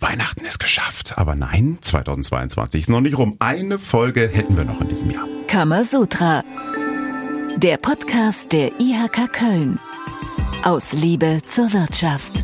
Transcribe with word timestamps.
Weihnachten 0.00 0.44
ist 0.44 0.58
geschafft. 0.58 1.16
Aber 1.16 1.34
nein, 1.34 1.78
2022 1.80 2.82
ist 2.82 2.88
noch 2.88 3.00
nicht 3.00 3.18
rum. 3.18 3.36
Eine 3.38 3.78
Folge 3.78 4.28
hätten 4.28 4.56
wir 4.56 4.64
noch 4.64 4.80
in 4.80 4.88
diesem 4.88 5.10
Jahr. 5.10 5.26
Kamasutra. 5.46 6.42
Der 7.56 7.76
Podcast 7.76 8.52
der 8.52 8.72
IHK 8.80 9.32
Köln. 9.32 9.78
Aus 10.64 10.92
Liebe 10.92 11.40
zur 11.46 11.72
Wirtschaft. 11.72 12.39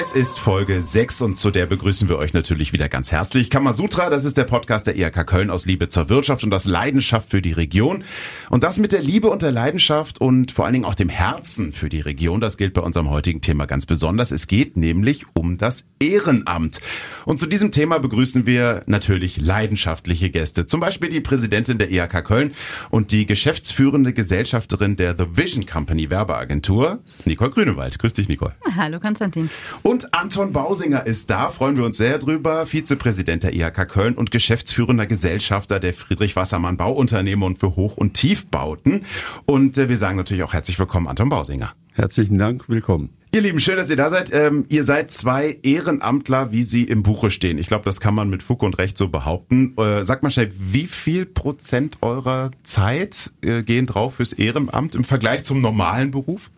Es 0.00 0.12
ist 0.12 0.38
Folge 0.38 0.80
6 0.80 1.22
und 1.22 1.36
zu 1.36 1.50
der 1.50 1.66
begrüßen 1.66 2.08
wir 2.08 2.18
euch 2.18 2.32
natürlich 2.32 2.72
wieder 2.72 2.88
ganz 2.88 3.10
herzlich. 3.10 3.50
Kamasutra, 3.50 4.10
das 4.10 4.24
ist 4.24 4.36
der 4.36 4.44
Podcast 4.44 4.86
der 4.86 4.96
IHK 4.96 5.26
Köln 5.26 5.50
aus 5.50 5.66
Liebe 5.66 5.88
zur 5.88 6.08
Wirtschaft 6.08 6.44
und 6.44 6.54
aus 6.54 6.66
Leidenschaft 6.66 7.28
für 7.28 7.42
die 7.42 7.50
Region. 7.50 8.04
Und 8.48 8.62
das 8.62 8.78
mit 8.78 8.92
der 8.92 9.02
Liebe 9.02 9.28
und 9.28 9.42
der 9.42 9.50
Leidenschaft 9.50 10.20
und 10.20 10.52
vor 10.52 10.66
allen 10.66 10.74
Dingen 10.74 10.84
auch 10.84 10.94
dem 10.94 11.08
Herzen 11.08 11.72
für 11.72 11.88
die 11.88 11.98
Region, 11.98 12.40
das 12.40 12.56
gilt 12.56 12.74
bei 12.74 12.80
unserem 12.80 13.10
heutigen 13.10 13.40
Thema 13.40 13.66
ganz 13.66 13.86
besonders. 13.86 14.30
Es 14.30 14.46
geht 14.46 14.76
nämlich 14.76 15.26
um 15.34 15.58
das 15.58 15.84
Ehrenamt. 15.98 16.80
Und 17.24 17.40
zu 17.40 17.46
diesem 17.46 17.72
Thema 17.72 17.98
begrüßen 17.98 18.46
wir 18.46 18.84
natürlich 18.86 19.38
leidenschaftliche 19.38 20.30
Gäste. 20.30 20.66
Zum 20.66 20.78
Beispiel 20.78 21.08
die 21.08 21.20
Präsidentin 21.20 21.78
der 21.78 21.90
IHK 21.90 22.24
Köln 22.24 22.52
und 22.90 23.10
die 23.10 23.26
geschäftsführende 23.26 24.12
Gesellschafterin 24.12 24.94
der 24.94 25.16
The 25.16 25.24
Vision 25.32 25.66
Company 25.66 26.08
Werbeagentur, 26.08 27.00
Nicole 27.24 27.50
Grünewald. 27.50 27.98
Grüß 27.98 28.12
dich, 28.12 28.28
Nicole. 28.28 28.54
Hallo, 28.76 29.00
Konstantin. 29.00 29.50
Und 29.88 30.12
Anton 30.12 30.52
Bausinger 30.52 31.06
ist 31.06 31.30
da, 31.30 31.48
freuen 31.48 31.78
wir 31.78 31.84
uns 31.86 31.96
sehr 31.96 32.18
drüber. 32.18 32.66
Vizepräsident 32.66 33.42
der 33.42 33.54
IHK 33.54 33.88
Köln 33.88 34.16
und 34.16 34.30
geschäftsführender 34.30 35.06
Gesellschafter 35.06 35.80
der 35.80 35.94
Friedrich 35.94 36.36
Wassermann 36.36 36.76
Bauunternehmung 36.76 37.56
für 37.56 37.74
Hoch- 37.74 37.96
und 37.96 38.12
Tiefbauten. 38.12 39.06
Und 39.46 39.78
äh, 39.78 39.88
wir 39.88 39.96
sagen 39.96 40.18
natürlich 40.18 40.42
auch 40.42 40.52
herzlich 40.52 40.78
willkommen, 40.78 41.08
Anton 41.08 41.30
Bausinger. 41.30 41.72
Herzlichen 41.94 42.36
Dank, 42.36 42.68
willkommen. 42.68 43.08
Ihr 43.32 43.40
Lieben, 43.40 43.60
schön, 43.60 43.78
dass 43.78 43.88
ihr 43.88 43.96
da 43.96 44.10
seid. 44.10 44.30
Ähm, 44.30 44.66
ihr 44.68 44.84
seid 44.84 45.10
zwei 45.10 45.56
Ehrenamtler, 45.62 46.52
wie 46.52 46.64
sie 46.64 46.82
im 46.82 47.02
Buche 47.02 47.30
stehen. 47.30 47.56
Ich 47.56 47.68
glaube, 47.68 47.86
das 47.86 47.98
kann 47.98 48.14
man 48.14 48.28
mit 48.28 48.42
Fug 48.42 48.62
und 48.64 48.76
Recht 48.76 48.98
so 48.98 49.08
behaupten. 49.08 49.74
Äh, 49.78 50.04
sagt 50.04 50.22
mal 50.22 50.28
schnell, 50.28 50.52
wie 50.54 50.86
viel 50.86 51.24
Prozent 51.24 51.96
eurer 52.02 52.50
Zeit 52.62 53.30
äh, 53.40 53.62
gehen 53.62 53.86
drauf 53.86 54.16
fürs 54.16 54.34
Ehrenamt 54.34 54.94
im 54.94 55.04
Vergleich 55.04 55.44
zum 55.44 55.62
normalen 55.62 56.10
Beruf? 56.10 56.50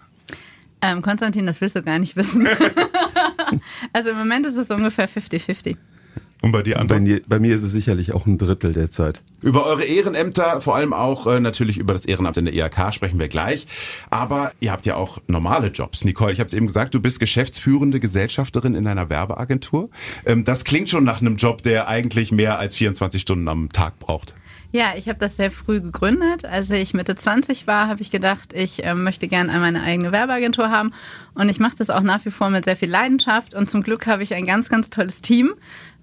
Ähm, 0.82 1.02
Konstantin, 1.02 1.46
das 1.46 1.60
willst 1.60 1.76
du 1.76 1.82
gar 1.82 2.00
nicht 2.00 2.16
wissen. 2.16 2.48
also 3.92 4.10
im 4.10 4.18
Moment 4.18 4.46
ist 4.46 4.56
es 4.56 4.70
ungefähr 4.70 5.08
50-50. 5.08 5.76
Und 6.42 6.52
bei 6.52 6.62
dir, 6.62 6.80
Anton? 6.80 7.04
Bei, 7.04 7.22
bei, 7.26 7.38
mir 7.38 7.54
ist 7.54 7.62
es 7.62 7.72
sicherlich 7.72 8.12
auch 8.12 8.24
ein 8.24 8.38
Drittel 8.38 8.72
der 8.72 8.90
Zeit. 8.90 9.20
Über 9.42 9.66
eure 9.66 9.84
Ehrenämter, 9.84 10.60
vor 10.62 10.74
allem 10.74 10.94
auch 10.94 11.26
äh, 11.26 11.38
natürlich 11.38 11.76
über 11.76 11.92
das 11.92 12.06
Ehrenamt 12.06 12.38
in 12.38 12.46
der 12.46 12.54
IHK 12.54 12.94
sprechen 12.94 13.18
wir 13.18 13.28
gleich. 13.28 13.66
Aber 14.08 14.52
ihr 14.60 14.72
habt 14.72 14.86
ja 14.86 14.96
auch 14.96 15.18
normale 15.26 15.68
Jobs. 15.68 16.04
Nicole, 16.04 16.32
ich 16.32 16.40
habe 16.40 16.48
es 16.48 16.54
eben 16.54 16.66
gesagt, 16.66 16.94
du 16.94 17.00
bist 17.00 17.20
geschäftsführende 17.20 18.00
Gesellschafterin 18.00 18.74
in 18.74 18.86
einer 18.86 19.10
Werbeagentur. 19.10 19.90
Ähm, 20.24 20.44
das 20.44 20.64
klingt 20.64 20.88
schon 20.88 21.04
nach 21.04 21.20
einem 21.20 21.36
Job, 21.36 21.62
der 21.62 21.88
eigentlich 21.88 22.32
mehr 22.32 22.58
als 22.58 22.74
24 22.74 23.20
Stunden 23.20 23.48
am 23.48 23.68
Tag 23.70 23.98
braucht. 23.98 24.34
Ja, 24.72 24.92
ich 24.96 25.08
habe 25.08 25.18
das 25.18 25.36
sehr 25.36 25.50
früh 25.50 25.80
gegründet. 25.80 26.44
Als 26.44 26.70
ich 26.70 26.94
Mitte 26.94 27.16
20 27.16 27.66
war, 27.66 27.88
habe 27.88 28.02
ich 28.02 28.12
gedacht, 28.12 28.52
ich 28.52 28.84
äh, 28.84 28.94
möchte 28.94 29.26
gerne 29.26 29.58
meine 29.58 29.82
eigene 29.82 30.12
Werbeagentur 30.12 30.70
haben. 30.70 30.92
Und 31.34 31.48
ich 31.48 31.58
mache 31.58 31.76
das 31.76 31.90
auch 31.90 32.02
nach 32.02 32.24
wie 32.24 32.30
vor 32.30 32.50
mit 32.50 32.64
sehr 32.64 32.76
viel 32.76 32.90
Leidenschaft. 32.90 33.54
Und 33.54 33.68
zum 33.68 33.82
Glück 33.82 34.06
habe 34.06 34.22
ich 34.22 34.34
ein 34.34 34.46
ganz, 34.46 34.68
ganz 34.68 34.90
tolles 34.90 35.22
Team, 35.22 35.54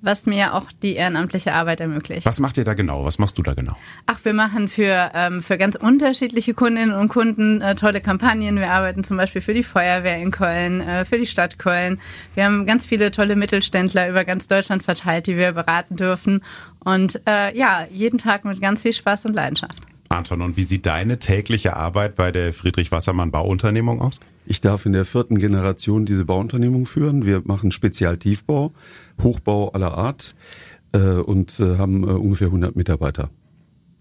was 0.01 0.25
mir 0.25 0.53
auch 0.53 0.71
die 0.83 0.95
ehrenamtliche 0.95 1.53
Arbeit 1.53 1.79
ermöglicht. 1.79 2.25
Was 2.25 2.39
macht 2.39 2.57
ihr 2.57 2.65
da 2.65 2.73
genau? 2.73 3.03
Was 3.03 3.19
machst 3.19 3.37
du 3.37 3.43
da 3.43 3.53
genau? 3.53 3.75
Ach, 4.05 4.19
wir 4.23 4.33
machen 4.33 4.67
für, 4.67 5.11
ähm, 5.13 5.41
für 5.41 5.57
ganz 5.57 5.75
unterschiedliche 5.75 6.53
Kundinnen 6.53 6.93
und 6.93 7.07
Kunden 7.07 7.61
äh, 7.61 7.75
tolle 7.75 8.01
Kampagnen. 8.01 8.57
Wir 8.57 8.71
arbeiten 8.71 9.03
zum 9.03 9.17
Beispiel 9.17 9.41
für 9.41 9.53
die 9.53 9.63
Feuerwehr 9.63 10.17
in 10.17 10.31
Köln, 10.31 10.81
äh, 10.81 11.05
für 11.05 11.17
die 11.17 11.25
Stadt 11.25 11.57
Köln. 11.59 11.99
Wir 12.35 12.45
haben 12.45 12.65
ganz 12.65 12.85
viele 12.85 13.11
tolle 13.11 13.35
Mittelständler 13.35 14.09
über 14.09 14.25
ganz 14.25 14.47
Deutschland 14.47 14.83
verteilt, 14.83 15.27
die 15.27 15.37
wir 15.37 15.53
beraten 15.53 15.95
dürfen. 15.95 16.43
Und 16.79 17.21
äh, 17.27 17.55
ja, 17.57 17.87
jeden 17.91 18.17
Tag 18.17 18.45
mit 18.45 18.61
ganz 18.61 18.81
viel 18.81 18.93
Spaß 18.93 19.25
und 19.25 19.33
Leidenschaft. 19.33 19.81
Anton, 20.09 20.41
und 20.41 20.57
wie 20.57 20.63
sieht 20.63 20.85
deine 20.85 21.19
tägliche 21.19 21.75
Arbeit 21.75 22.15
bei 22.15 22.31
der 22.31 22.53
Friedrich 22.53 22.91
Wassermann 22.91 23.31
Bauunternehmung 23.31 24.01
aus? 24.01 24.19
Ich 24.45 24.61
darf 24.61 24.85
in 24.85 24.93
der 24.93 25.03
vierten 25.03 25.37
Generation 25.37 26.05
diese 26.05 26.23
Bauunternehmung 26.23 26.85
führen. 26.85 27.25
Wir 27.25 27.41
machen 27.43 27.71
Spezialtiefbau, 27.71 28.71
Hochbau 29.21 29.71
aller 29.71 29.97
Art 29.97 30.35
äh, 30.93 30.99
und 30.99 31.59
äh, 31.59 31.77
haben 31.77 32.03
äh, 32.03 32.11
ungefähr 32.11 32.47
100 32.47 32.75
Mitarbeiter. 32.75 33.29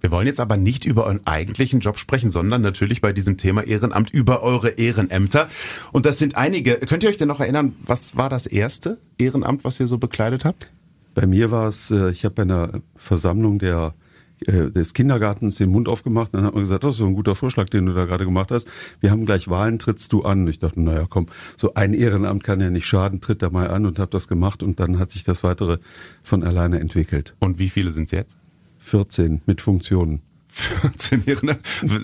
Wir 0.01 0.13
wollen 0.13 0.27
jetzt 0.27 0.41
aber 0.41 0.57
nicht 0.57 0.85
über 0.85 1.05
euren 1.05 1.27
eigentlichen 1.27 1.81
Job 1.81 1.99
sprechen, 1.99 2.31
sondern 2.31 2.63
natürlich 2.63 3.01
bei 3.01 3.13
diesem 3.13 3.39
Thema 3.39 3.63
Ehrenamt 3.63 4.11
über 4.11 4.43
eure 4.43 4.69
Ehrenämter. 4.71 5.49
Und 5.91 6.07
das 6.07 6.19
sind 6.19 6.37
einige. 6.37 6.77
Könnt 6.77 7.03
ihr 7.03 7.09
euch 7.09 7.17
denn 7.17 7.29
noch 7.29 7.41
erinnern, 7.41 7.75
was 7.85 8.17
war 8.17 8.29
das 8.29 8.47
erste 8.47 8.99
Ehrenamt, 9.19 9.65
was 9.65 9.81
ihr 9.81 9.89
so 9.89 9.99
bekleidet 9.99 10.45
habt? 10.45 10.71
Bei 11.17 11.27
mir 11.27 11.51
war 11.51 11.67
es, 11.67 11.91
äh, 11.91 12.11
ich 12.11 12.27
habe 12.27 12.35
bei 12.35 12.43
einer 12.43 12.83
Versammlung 12.95 13.59
der 13.59 13.95
äh, 14.41 14.71
des 14.71 14.93
Kindergartens 14.93 15.57
den 15.57 15.71
Mund 15.71 15.89
aufgemacht. 15.89 16.35
Dann 16.35 16.45
hat 16.45 16.53
man 16.53 16.63
gesagt, 16.63 16.85
das 16.85 16.97
ist 16.97 16.99
so 16.99 17.07
ein 17.07 17.15
guter 17.15 17.35
Vorschlag, 17.35 17.71
den 17.71 17.87
du 17.87 17.95
da 17.95 18.05
gerade 18.05 18.27
gemacht 18.27 18.51
hast. 18.51 18.69
Wir 19.01 19.11
haben 19.11 19.25
gleich 19.25 19.49
Wahlen, 19.49 19.79
trittst 19.79 20.13
du 20.13 20.25
an? 20.25 20.47
Ich 20.47 20.59
dachte, 20.59 20.79
naja, 20.79 21.07
komm, 21.09 21.29
so 21.57 21.73
ein 21.73 21.95
Ehrenamt 21.95 22.45
kann 22.45 22.61
ja 22.61 22.69
nicht 22.69 22.87
schaden, 22.87 23.23
tritt 23.23 23.41
da 23.41 23.49
mal 23.49 23.71
an 23.71 23.87
und 23.87 23.99
habe 23.99 24.11
das 24.11 24.29
gemacht 24.29 24.63
und 24.63 24.79
dann 24.79 24.99
hat 24.99 25.11
sich 25.11 25.25
das 25.25 25.43
weitere 25.43 25.79
von 26.23 26.45
alleine 26.45 26.81
entwickelt. 26.81 27.35
Und 27.39 27.59
wie 27.59 27.71
viele 27.71 27.93
sind 27.93 28.05
es 28.05 28.11
jetzt? 28.11 28.37
14 28.81 29.41
mit 29.47 29.63
Funktionen. 29.63 30.21
14 30.57 31.25
Ehrenamt. 31.27 31.61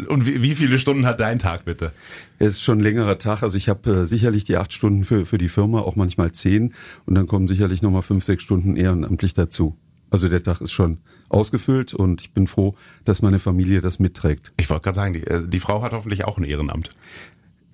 Und 0.09 0.27
wie, 0.27 0.43
wie, 0.43 0.55
viele 0.55 0.79
Stunden 0.79 1.07
hat 1.07 1.21
dein 1.21 1.39
Tag 1.39 1.65
bitte? 1.65 1.93
Es 2.39 2.53
ist 2.53 2.63
schon 2.63 2.79
ein 2.79 2.83
längerer 2.83 3.19
Tag. 3.19 3.43
Also 3.43 3.57
ich 3.57 3.69
habe 3.69 3.91
äh, 3.91 4.07
sicherlich 4.07 4.45
die 4.45 4.57
acht 4.57 4.73
Stunden 4.73 5.05
für, 5.05 5.25
für 5.25 5.39
die 5.39 5.49
Firma, 5.49 5.81
auch 5.81 5.97
manchmal 5.97 6.33
zehn. 6.33 6.75
Und 7.07 7.15
dann 7.15 7.27
kommen 7.27 7.49
sicherlich 7.49 7.83
nochmal 7.83 8.03
fünf, 8.03 8.25
sechs 8.25 8.43
Stunden 8.43 8.77
ehrenamtlich 8.77 9.33
dazu. 9.33 9.77
Also 10.11 10.29
der 10.29 10.43
Tag 10.43 10.61
ist 10.61 10.73
schon 10.73 10.99
ausgefüllt 11.31 11.95
und 11.95 12.21
ich 12.21 12.33
bin 12.35 12.47
froh, 12.47 12.77
dass 13.07 13.23
meine 13.23 13.39
Familie 13.39 13.81
das 13.81 13.99
mitträgt. 13.99 14.53
Ich 14.59 14.69
wollte 14.69 14.85
gerade 14.85 14.97
sagen, 14.97 15.15
die, 15.15 15.27
äh, 15.27 15.49
die, 15.49 15.61
Frau 15.61 15.81
hat 15.81 15.93
hoffentlich 15.93 16.25
auch 16.25 16.37
ein 16.37 16.45
Ehrenamt. 16.45 16.91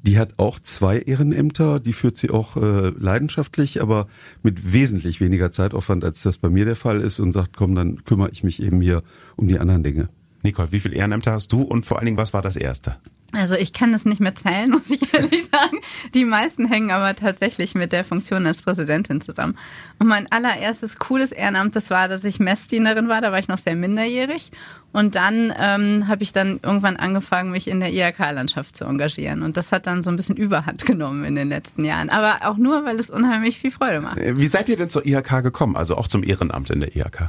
Die 0.02 0.16
hat 0.16 0.34
auch 0.36 0.60
zwei 0.60 1.00
Ehrenämter, 1.00 1.80
die 1.80 1.92
führt 1.92 2.16
sie 2.16 2.30
auch 2.30 2.56
äh, 2.56 2.90
leidenschaftlich, 2.90 3.82
aber 3.82 4.06
mit 4.44 4.72
wesentlich 4.72 5.20
weniger 5.20 5.50
Zeitaufwand, 5.50 6.04
als 6.04 6.22
das 6.22 6.38
bei 6.38 6.48
mir 6.48 6.64
der 6.64 6.76
Fall 6.76 7.00
ist 7.00 7.18
und 7.18 7.32
sagt, 7.32 7.56
komm, 7.56 7.74
dann 7.74 8.04
kümmere 8.04 8.30
ich 8.30 8.44
mich 8.44 8.62
eben 8.62 8.80
hier 8.80 9.02
um 9.34 9.48
die 9.48 9.58
anderen 9.58 9.82
Dinge. 9.82 10.08
Nicole, 10.42 10.72
wie 10.72 10.80
viele 10.80 10.96
Ehrenämter 10.96 11.32
hast 11.32 11.52
du 11.52 11.62
und 11.62 11.84
vor 11.86 11.98
allen 11.98 12.06
Dingen, 12.06 12.18
was 12.18 12.32
war 12.32 12.42
das 12.42 12.56
erste? 12.56 12.96
Also 13.32 13.56
ich 13.56 13.74
kann 13.74 13.92
das 13.92 14.06
nicht 14.06 14.20
mehr 14.20 14.34
zählen, 14.34 14.70
muss 14.72 14.90
ich 14.90 15.12
ehrlich 15.12 15.44
sagen. 15.50 15.80
Die 16.14 16.24
meisten 16.24 16.66
hängen 16.66 16.90
aber 16.90 17.14
tatsächlich 17.14 17.74
mit 17.74 17.92
der 17.92 18.04
Funktion 18.04 18.46
als 18.46 18.62
Präsidentin 18.62 19.20
zusammen. 19.20 19.58
Und 19.98 20.06
mein 20.06 20.30
allererstes 20.32 20.98
cooles 20.98 21.32
Ehrenamt, 21.32 21.76
das 21.76 21.90
war, 21.90 22.08
dass 22.08 22.24
ich 22.24 22.40
Messdienerin 22.40 23.08
war, 23.08 23.20
da 23.20 23.30
war 23.30 23.38
ich 23.38 23.48
noch 23.48 23.58
sehr 23.58 23.76
minderjährig. 23.76 24.50
Und 24.92 25.14
dann 25.14 25.52
ähm, 25.58 26.08
habe 26.08 26.22
ich 26.22 26.32
dann 26.32 26.60
irgendwann 26.62 26.96
angefangen, 26.96 27.50
mich 27.50 27.68
in 27.68 27.80
der 27.80 27.92
IHK-Landschaft 27.92 28.74
zu 28.74 28.86
engagieren. 28.86 29.42
Und 29.42 29.58
das 29.58 29.72
hat 29.72 29.86
dann 29.86 30.02
so 30.02 30.08
ein 30.08 30.16
bisschen 30.16 30.36
Überhand 30.36 30.86
genommen 30.86 31.24
in 31.24 31.34
den 31.34 31.48
letzten 31.48 31.84
Jahren. 31.84 32.08
Aber 32.08 32.48
auch 32.48 32.56
nur, 32.56 32.86
weil 32.86 32.98
es 32.98 33.10
unheimlich 33.10 33.58
viel 33.58 33.70
Freude 33.70 34.00
macht. 34.00 34.16
Wie 34.18 34.46
seid 34.46 34.70
ihr 34.70 34.76
denn 34.78 34.88
zur 34.88 35.04
IHK 35.04 35.42
gekommen, 35.42 35.76
also 35.76 35.96
auch 35.96 36.08
zum 36.08 36.24
Ehrenamt 36.24 36.70
in 36.70 36.80
der 36.80 36.96
IHK? 36.96 37.28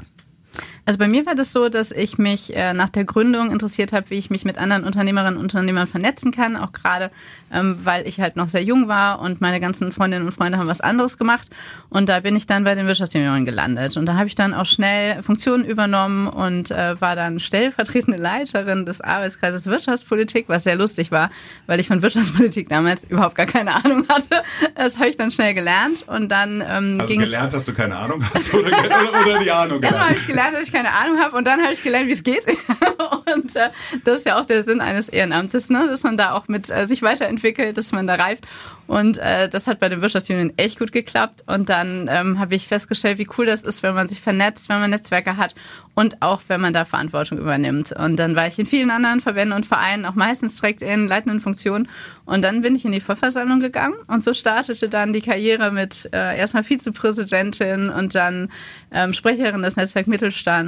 Also 0.90 0.98
bei 0.98 1.08
mir 1.08 1.28
war 1.28 1.36
das 1.36 1.52
so, 1.52 1.70
dass 1.70 1.92
ich 1.92 2.18
mich 2.18 2.56
äh, 2.56 2.74
nach 2.74 2.90
der 2.90 3.06
Gründung 3.06 3.52
interessiert 3.52 3.94
habe, 3.94 4.10
wie 4.10 4.16
ich 4.16 4.32
mich 4.32 4.44
mit 4.44 4.58
anderen 4.58 4.84
Unternehmerinnen 4.86 5.38
und 5.38 5.44
Unternehmern 5.44 5.86
vernetzen 5.86 6.32
kann, 6.32 6.56
auch 6.56 6.72
gerade 6.72 7.12
ähm, 7.52 7.78
weil 7.84 8.08
ich 8.08 8.20
halt 8.20 8.36
noch 8.36 8.48
sehr 8.48 8.64
jung 8.64 8.88
war 8.88 9.20
und 9.20 9.42
meine 9.42 9.60
ganzen 9.60 9.92
Freundinnen 9.92 10.26
und 10.26 10.32
Freunde 10.32 10.58
haben 10.58 10.68
was 10.68 10.82
anderes 10.82 11.18
gemacht. 11.18 11.50
Und 11.90 12.10
da 12.10 12.20
bin 12.20 12.36
ich 12.36 12.48
dann 12.48 12.64
bei 12.64 12.76
den 12.76 12.88
Wirtschaftsjunioren 12.88 13.46
gelandet. 13.46 13.98
Und 13.98 14.06
da 14.06 14.16
habe 14.16 14.28
ich 14.28 14.36
dann 14.36 14.54
auch 14.54 14.66
schnell 14.66 15.22
Funktionen 15.24 15.66
übernommen 15.66 16.28
und 16.28 16.72
äh, 16.72 17.00
war 17.00 17.16
dann 17.16 17.40
stellvertretende 17.40 18.20
Leiterin 18.20 18.86
des 18.86 19.02
Arbeitskreises 19.02 19.66
Wirtschaftspolitik, 19.68 20.46
was 20.48 20.64
sehr 20.64 20.76
lustig 20.76 21.12
war, 21.12 21.30
weil 21.68 21.80
ich 21.80 21.88
von 21.88 22.02
Wirtschaftspolitik 22.02 22.70
damals 22.70 23.04
überhaupt 23.04 23.36
gar 23.36 23.46
keine 23.46 23.76
Ahnung 23.76 24.08
hatte. 24.10 24.44
Das 24.76 24.98
habe 24.98 25.10
ich 25.10 25.18
dann 25.18 25.32
schnell 25.32 25.54
gelernt 25.54 26.04
und 26.08 26.30
dann 26.30 26.64
ähm, 26.68 26.98
also 27.00 27.06
ging 27.08 27.22
gelernt, 27.22 27.54
es 27.54 27.60
dass 27.60 27.66
du 27.66 27.74
keine 27.74 27.96
Ahnung 27.96 28.24
hast 28.34 28.54
oder, 28.54 28.68
oder, 28.68 29.22
oder 29.26 29.40
die 29.40 29.52
Ahnung 29.52 29.82
Erstmal 29.82 30.10
habe 30.10 30.18
ich 30.18 30.28
gelernt, 30.28 30.56
dass 30.56 30.68
ich 30.68 30.72
keine 30.72 30.79
Ahnung 30.88 31.20
habe 31.20 31.36
und 31.36 31.46
dann 31.46 31.62
habe 31.62 31.74
ich 31.74 31.84
gelernt, 31.84 32.08
wie 32.08 32.14
es 32.14 32.24
geht 32.24 32.46
und 33.34 33.56
äh, 33.56 33.70
das 34.04 34.20
ist 34.20 34.26
ja 34.26 34.40
auch 34.40 34.46
der 34.46 34.64
Sinn 34.64 34.82
eines 34.82 35.10
Ehrenamtes, 35.10 35.70
ne? 35.70 35.88
dass 35.88 36.04
man 36.04 36.18
da 36.18 36.34
auch 36.34 36.48
mit 36.48 36.70
äh, 36.70 36.86
sich 36.86 37.02
weiterentwickelt, 37.02 37.78
dass 37.78 37.92
man 37.92 38.08
da 38.08 38.16
reift. 38.16 38.48
Und 38.88 39.20
äh, 39.20 39.48
das 39.48 39.68
hat 39.68 39.80
bei 39.80 39.88
den 39.88 40.02
Wirtschaftsunion 40.02 40.54
echt 40.58 40.80
gut 40.80 40.92
geklappt. 40.92 41.44
Und 41.46 41.70
dann 41.70 42.10
ähm, 42.10 42.40
habe 42.40 42.56
ich 42.56 42.68
festgestellt, 42.68 43.20
wie 43.20 43.28
cool 43.38 43.46
das 43.46 43.62
ist, 43.62 43.84
wenn 43.84 43.94
man 43.94 44.08
sich 44.08 44.20
vernetzt, 44.20 44.68
wenn 44.68 44.80
man 44.80 44.90
Netzwerke 44.90 45.38
hat 45.38 45.54
und 45.94 46.24
auch 46.24 46.42
wenn 46.48 46.60
man 46.60 46.74
da 46.74 46.86
Verantwortung 46.86 47.38
übernimmt. 47.38 47.92
Und 47.92 48.16
dann 48.16 48.36
war 48.36 48.48
ich 48.48 48.58
in 48.58 48.66
vielen 48.66 48.90
anderen 48.90 49.20
Verbänden 49.20 49.56
und 49.56 49.68
Vereinen, 49.68 50.06
auch 50.06 50.16
meistens 50.16 50.60
direkt 50.60 50.82
in 50.82 51.08
leitenden 51.08 51.40
Funktionen. 51.40 51.88
Und 52.26 52.42
dann 52.42 52.62
bin 52.62 52.76
ich 52.76 52.84
in 52.84 52.92
die 52.92 53.00
Vollversammlung 53.00 53.60
gegangen 53.60 53.96
und 54.08 54.24
so 54.24 54.34
startete 54.34 54.90
dann 54.90 55.14
die 55.14 55.22
Karriere 55.22 55.72
mit 55.72 56.10
äh, 56.12 56.38
erstmal 56.38 56.64
Vizepräsidentin 56.64 57.90
und 57.90 58.16
dann 58.16 58.52
ähm, 58.92 59.14
Sprecherin 59.14 59.62
des 59.62 59.76
Netzwerk 59.76 60.08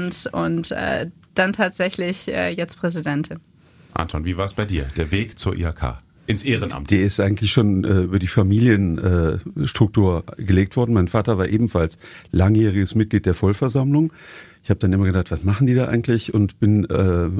Mittelstands 0.01 0.27
und 0.27 0.71
äh, 0.71 1.09
dann 1.35 1.53
tatsächlich 1.53 2.27
äh, 2.27 2.49
jetzt 2.49 2.77
Präsidentin. 2.77 3.39
Anton, 3.93 4.25
wie 4.25 4.35
war 4.37 4.45
es 4.45 4.53
bei 4.53 4.65
dir? 4.65 4.87
Der 4.97 5.11
Weg 5.11 5.37
zur 5.37 5.55
IHK? 5.55 5.99
ins 6.27 6.43
Ehrenamt. 6.43 6.91
Die 6.91 7.01
ist 7.01 7.19
eigentlich 7.19 7.51
schon 7.51 7.83
äh, 7.83 8.03
über 8.03 8.19
die 8.19 8.27
Familienstruktur 8.27 10.23
äh, 10.37 10.43
gelegt 10.43 10.77
worden. 10.77 10.93
Mein 10.93 11.09
Vater 11.09 11.39
war 11.39 11.47
ebenfalls 11.49 11.97
langjähriges 12.31 12.93
Mitglied 12.95 13.25
der 13.25 13.33
Vollversammlung. 13.33 14.13
Ich 14.63 14.69
habe 14.69 14.79
dann 14.79 14.93
immer 14.93 15.05
gedacht, 15.05 15.31
was 15.31 15.43
machen 15.43 15.65
die 15.65 15.73
da 15.73 15.87
eigentlich? 15.87 16.33
Und 16.33 16.59
bin, 16.59 16.85
äh, 16.85 16.93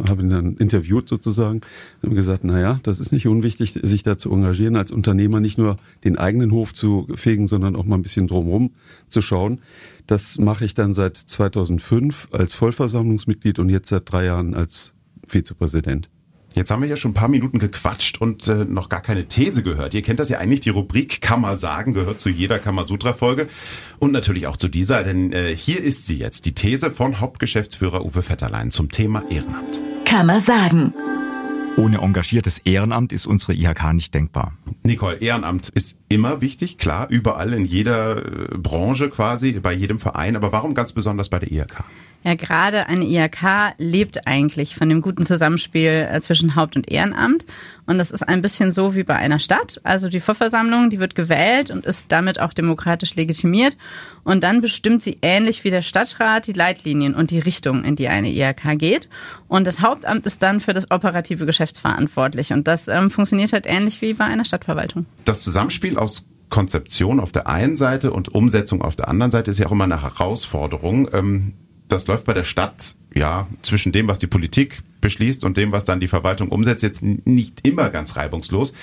habe 0.09 0.21
ihn 0.21 0.29
dann 0.29 0.57
interviewt 0.57 1.07
sozusagen 1.07 1.61
und 2.01 2.15
gesagt, 2.15 2.43
na 2.43 2.59
ja, 2.59 2.79
das 2.83 2.99
ist 2.99 3.11
nicht 3.11 3.27
unwichtig, 3.27 3.73
sich 3.81 4.03
da 4.03 4.17
zu 4.17 4.31
engagieren, 4.31 4.75
als 4.75 4.91
Unternehmer 4.91 5.39
nicht 5.39 5.57
nur 5.57 5.77
den 6.03 6.17
eigenen 6.17 6.51
Hof 6.51 6.73
zu 6.73 7.07
fegen, 7.13 7.47
sondern 7.47 7.75
auch 7.75 7.85
mal 7.85 7.95
ein 7.95 8.01
bisschen 8.01 8.27
drumherum 8.27 8.71
zu 9.07 9.21
schauen. 9.21 9.59
Das 10.07 10.39
mache 10.39 10.65
ich 10.65 10.73
dann 10.73 10.93
seit 10.93 11.15
2005 11.15 12.29
als 12.31 12.53
Vollversammlungsmitglied 12.53 13.59
und 13.59 13.69
jetzt 13.69 13.89
seit 13.89 14.11
drei 14.11 14.25
Jahren 14.25 14.55
als 14.55 14.93
Vizepräsident. 15.27 16.09
Jetzt 16.53 16.69
haben 16.69 16.81
wir 16.81 16.89
ja 16.89 16.97
schon 16.97 17.11
ein 17.11 17.15
paar 17.15 17.29
Minuten 17.29 17.59
gequatscht 17.59 18.19
und 18.19 18.47
äh, 18.47 18.65
noch 18.65 18.89
gar 18.89 19.01
keine 19.01 19.27
These 19.27 19.63
gehört. 19.63 19.93
Ihr 19.93 20.01
kennt 20.01 20.19
das 20.19 20.29
ja 20.29 20.39
eigentlich, 20.39 20.59
die 20.59 20.69
Rubrik 20.69 21.21
Kammer 21.21 21.55
sagen 21.55 21.93
gehört 21.93 22.19
zu 22.19 22.29
jeder 22.29 22.59
Kamasutra-Folge 22.59 23.47
und 23.99 24.11
natürlich 24.11 24.47
auch 24.47 24.57
zu 24.57 24.67
dieser, 24.67 25.03
denn 25.03 25.31
äh, 25.31 25.55
hier 25.55 25.81
ist 25.81 26.07
sie 26.07 26.17
jetzt, 26.17 26.45
die 26.45 26.53
These 26.53 26.91
von 26.91 27.21
Hauptgeschäftsführer 27.21 28.03
Uwe 28.03 28.21
Vetterlein 28.21 28.71
zum 28.71 28.89
Thema 28.89 29.23
Ehrenamt. 29.29 29.81
Kammer 30.03 30.41
sagen. 30.41 30.93
Ohne 31.77 31.99
engagiertes 31.99 32.57
Ehrenamt 32.59 33.13
ist 33.13 33.25
unsere 33.25 33.53
IHK 33.53 33.93
nicht 33.93 34.13
denkbar. 34.13 34.51
Nicole, 34.83 35.17
Ehrenamt 35.17 35.69
ist 35.69 35.99
immer 36.09 36.41
wichtig, 36.41 36.77
klar, 36.77 37.07
überall 37.09 37.53
in 37.53 37.65
jeder 37.65 38.17
äh, 38.17 38.57
Branche 38.57 39.09
quasi, 39.09 39.53
bei 39.53 39.71
jedem 39.71 39.99
Verein, 39.99 40.35
aber 40.35 40.51
warum 40.51 40.73
ganz 40.73 40.91
besonders 40.91 41.29
bei 41.29 41.39
der 41.39 41.49
IHK? 41.49 41.85
Ja, 42.23 42.35
gerade 42.35 42.87
eine 42.87 43.05
IHK 43.05 43.73
lebt 43.79 44.27
eigentlich 44.27 44.75
von 44.75 44.87
dem 44.89 45.01
guten 45.01 45.25
Zusammenspiel 45.25 46.07
äh, 46.11 46.21
zwischen 46.21 46.55
Haupt- 46.55 46.75
und 46.75 46.89
Ehrenamt. 46.89 47.47
Und 47.87 47.97
das 47.97 48.11
ist 48.11 48.21
ein 48.21 48.43
bisschen 48.43 48.71
so 48.71 48.95
wie 48.95 49.03
bei 49.03 49.15
einer 49.15 49.39
Stadt. 49.39 49.81
Also 49.83 50.07
die 50.07 50.19
Vorversammlung, 50.19 50.91
die 50.91 50.99
wird 50.99 51.15
gewählt 51.15 51.71
und 51.71 51.85
ist 51.85 52.11
damit 52.11 52.39
auch 52.39 52.53
demokratisch 52.53 53.15
legitimiert. 53.15 53.75
Und 54.23 54.43
dann 54.43 54.61
bestimmt 54.61 55.01
sie 55.01 55.17
ähnlich 55.23 55.63
wie 55.63 55.71
der 55.71 55.81
Stadtrat 55.81 56.45
die 56.45 56.53
Leitlinien 56.53 57.15
und 57.15 57.31
die 57.31 57.39
Richtung, 57.39 57.83
in 57.83 57.95
die 57.95 58.07
eine 58.07 58.29
IHK 58.29 58.77
geht. 58.77 59.09
Und 59.47 59.65
das 59.65 59.81
Hauptamt 59.81 60.27
ist 60.27 60.43
dann 60.43 60.59
für 60.59 60.73
das 60.73 60.91
operative 60.91 61.47
Geschäft 61.47 61.79
verantwortlich. 61.79 62.53
Und 62.53 62.67
das 62.67 62.87
ähm, 62.87 63.09
funktioniert 63.09 63.51
halt 63.51 63.65
ähnlich 63.65 63.99
wie 64.01 64.13
bei 64.13 64.25
einer 64.25 64.45
Stadtverwaltung. 64.45 65.07
Das 65.25 65.41
Zusammenspiel 65.41 65.97
aus 65.97 66.29
Konzeption 66.49 67.19
auf 67.19 67.31
der 67.31 67.47
einen 67.47 67.75
Seite 67.77 68.11
und 68.11 68.29
Umsetzung 68.35 68.83
auf 68.83 68.95
der 68.95 69.07
anderen 69.07 69.31
Seite 69.31 69.49
ist 69.49 69.57
ja 69.57 69.65
auch 69.65 69.71
immer 69.71 69.85
eine 69.85 70.03
Herausforderung. 70.03 71.09
Ähm 71.13 71.53
das 71.91 72.07
läuft 72.07 72.25
bei 72.25 72.33
der 72.33 72.43
Stadt 72.43 72.95
ja 73.13 73.47
zwischen 73.61 73.91
dem, 73.91 74.07
was 74.07 74.19
die 74.19 74.27
Politik 74.27 74.81
beschließt 75.01 75.43
und 75.43 75.57
dem, 75.57 75.71
was 75.71 75.85
dann 75.85 75.99
die 75.99 76.07
Verwaltung 76.07 76.49
umsetzt, 76.49 76.83
jetzt 76.83 77.01
nicht 77.03 77.59
immer 77.63 77.89
ganz 77.89 78.15
reibungslos. 78.15 78.73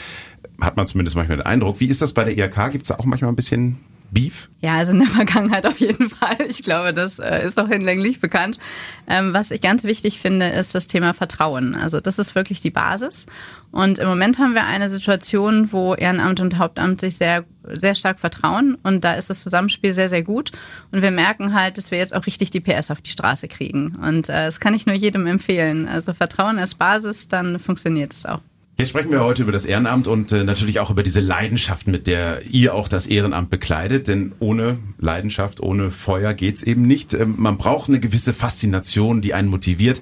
Hat 0.61 0.77
man 0.77 0.87
zumindest 0.87 1.17
manchmal 1.17 1.39
den 1.39 1.47
Eindruck. 1.47 1.81
Wie 1.81 1.87
ist 1.87 2.03
das 2.03 2.13
bei 2.13 2.25
der 2.25 2.37
IHK? 2.37 2.73
Gibt 2.73 2.83
es 2.83 2.89
da 2.89 2.97
auch 2.97 3.05
manchmal 3.05 3.33
ein 3.33 3.37
bisschen 3.37 3.79
Beef? 4.11 4.49
Ja, 4.61 4.77
also 4.77 4.93
in 4.93 5.01
der 5.01 5.09
Vergangenheit 5.09 5.67
auf 5.67 5.79
jeden 5.79 6.09
Fall. 6.11 6.37
Ich 6.49 6.63
glaube, 6.63 6.95
das 6.95 7.19
äh, 7.19 7.45
ist 7.45 7.59
auch 7.61 7.69
hinlänglich 7.69 8.21
bekannt. 8.21 8.59
Ähm, 9.07 9.33
was 9.35 9.51
ich 9.51 9.61
ganz 9.61 9.85
wichtig 9.85 10.19
finde, 10.19 10.49
ist 10.49 10.75
das 10.75 10.87
Thema 10.87 11.15
Vertrauen. 11.15 11.75
Also 11.75 12.01
das 12.01 12.19
ist 12.19 12.35
wirklich 12.35 12.61
die 12.61 12.71
Basis. 12.71 13.27
Und 13.71 13.99
im 13.99 14.09
Moment 14.09 14.39
haben 14.39 14.55
wir 14.55 14.65
eine 14.65 14.89
Situation, 14.89 15.73
wo 15.73 15.95
Ehrenamt 15.95 16.41
und 16.41 16.59
Hauptamt 16.59 17.01
sich 17.01 17.17
sehr, 17.17 17.45
sehr 17.65 17.95
stark 17.95 18.19
vertrauen. 18.19 18.79
Und 18.83 19.05
da 19.05 19.15
ist 19.15 19.29
das 19.29 19.43
Zusammenspiel 19.43 19.93
sehr, 19.93 20.09
sehr 20.09 20.23
gut. 20.23 20.53
Und 20.91 21.03
wir 21.03 21.11
merken 21.11 21.55
halt, 21.55 21.77
dass 21.77 21.91
wir 21.91 21.99
jetzt 21.99 22.15
auch 22.15 22.27
richtig 22.27 22.51
die 22.51 22.61
PS 22.61 22.91
auf 22.91 23.03
die 23.03 23.11
Straße 23.11 23.47
kriegen. 23.49 23.97
Und 23.97 24.29
äh, 24.29 24.47
das 24.47 24.61
kann 24.61 24.75
ich 24.75 24.87
nur 24.87 24.97
jedem 24.97 25.27
empfehlen. 25.27 25.87
Also 25.87 26.15
Vertrauen 26.15 26.59
als 26.59 26.75
Basis, 26.75 27.29
dann 27.29 27.59
funktioniert 27.59 28.15
es 28.15 28.25
auch. 28.25 28.41
Jetzt 28.81 28.91
sprechen 28.91 29.11
wir 29.11 29.25
heute 29.25 29.43
über 29.43 29.51
das 29.51 29.65
Ehrenamt 29.65 30.07
und 30.07 30.31
äh, 30.31 30.45
natürlich 30.45 30.79
auch 30.79 30.89
über 30.89 31.03
diese 31.03 31.19
Leidenschaft, 31.19 31.89
mit 31.89 32.07
der 32.07 32.47
ihr 32.47 32.77
auch 32.77 32.87
das 32.87 33.09
Ehrenamt 33.09 33.51
bekleidet. 33.51 34.07
Denn 34.07 34.31
ohne 34.39 34.79
Leidenschaft, 35.01 35.59
ohne 35.59 35.91
Feuer 35.91 36.33
geht's 36.33 36.63
eben 36.63 36.83
nicht. 36.83 37.13
Ähm, 37.13 37.35
man 37.39 37.59
braucht 37.59 37.89
eine 37.89 37.99
gewisse 37.99 38.33
Faszination, 38.33 39.21
die 39.21 39.35
einen 39.35 39.49
motiviert. 39.49 40.01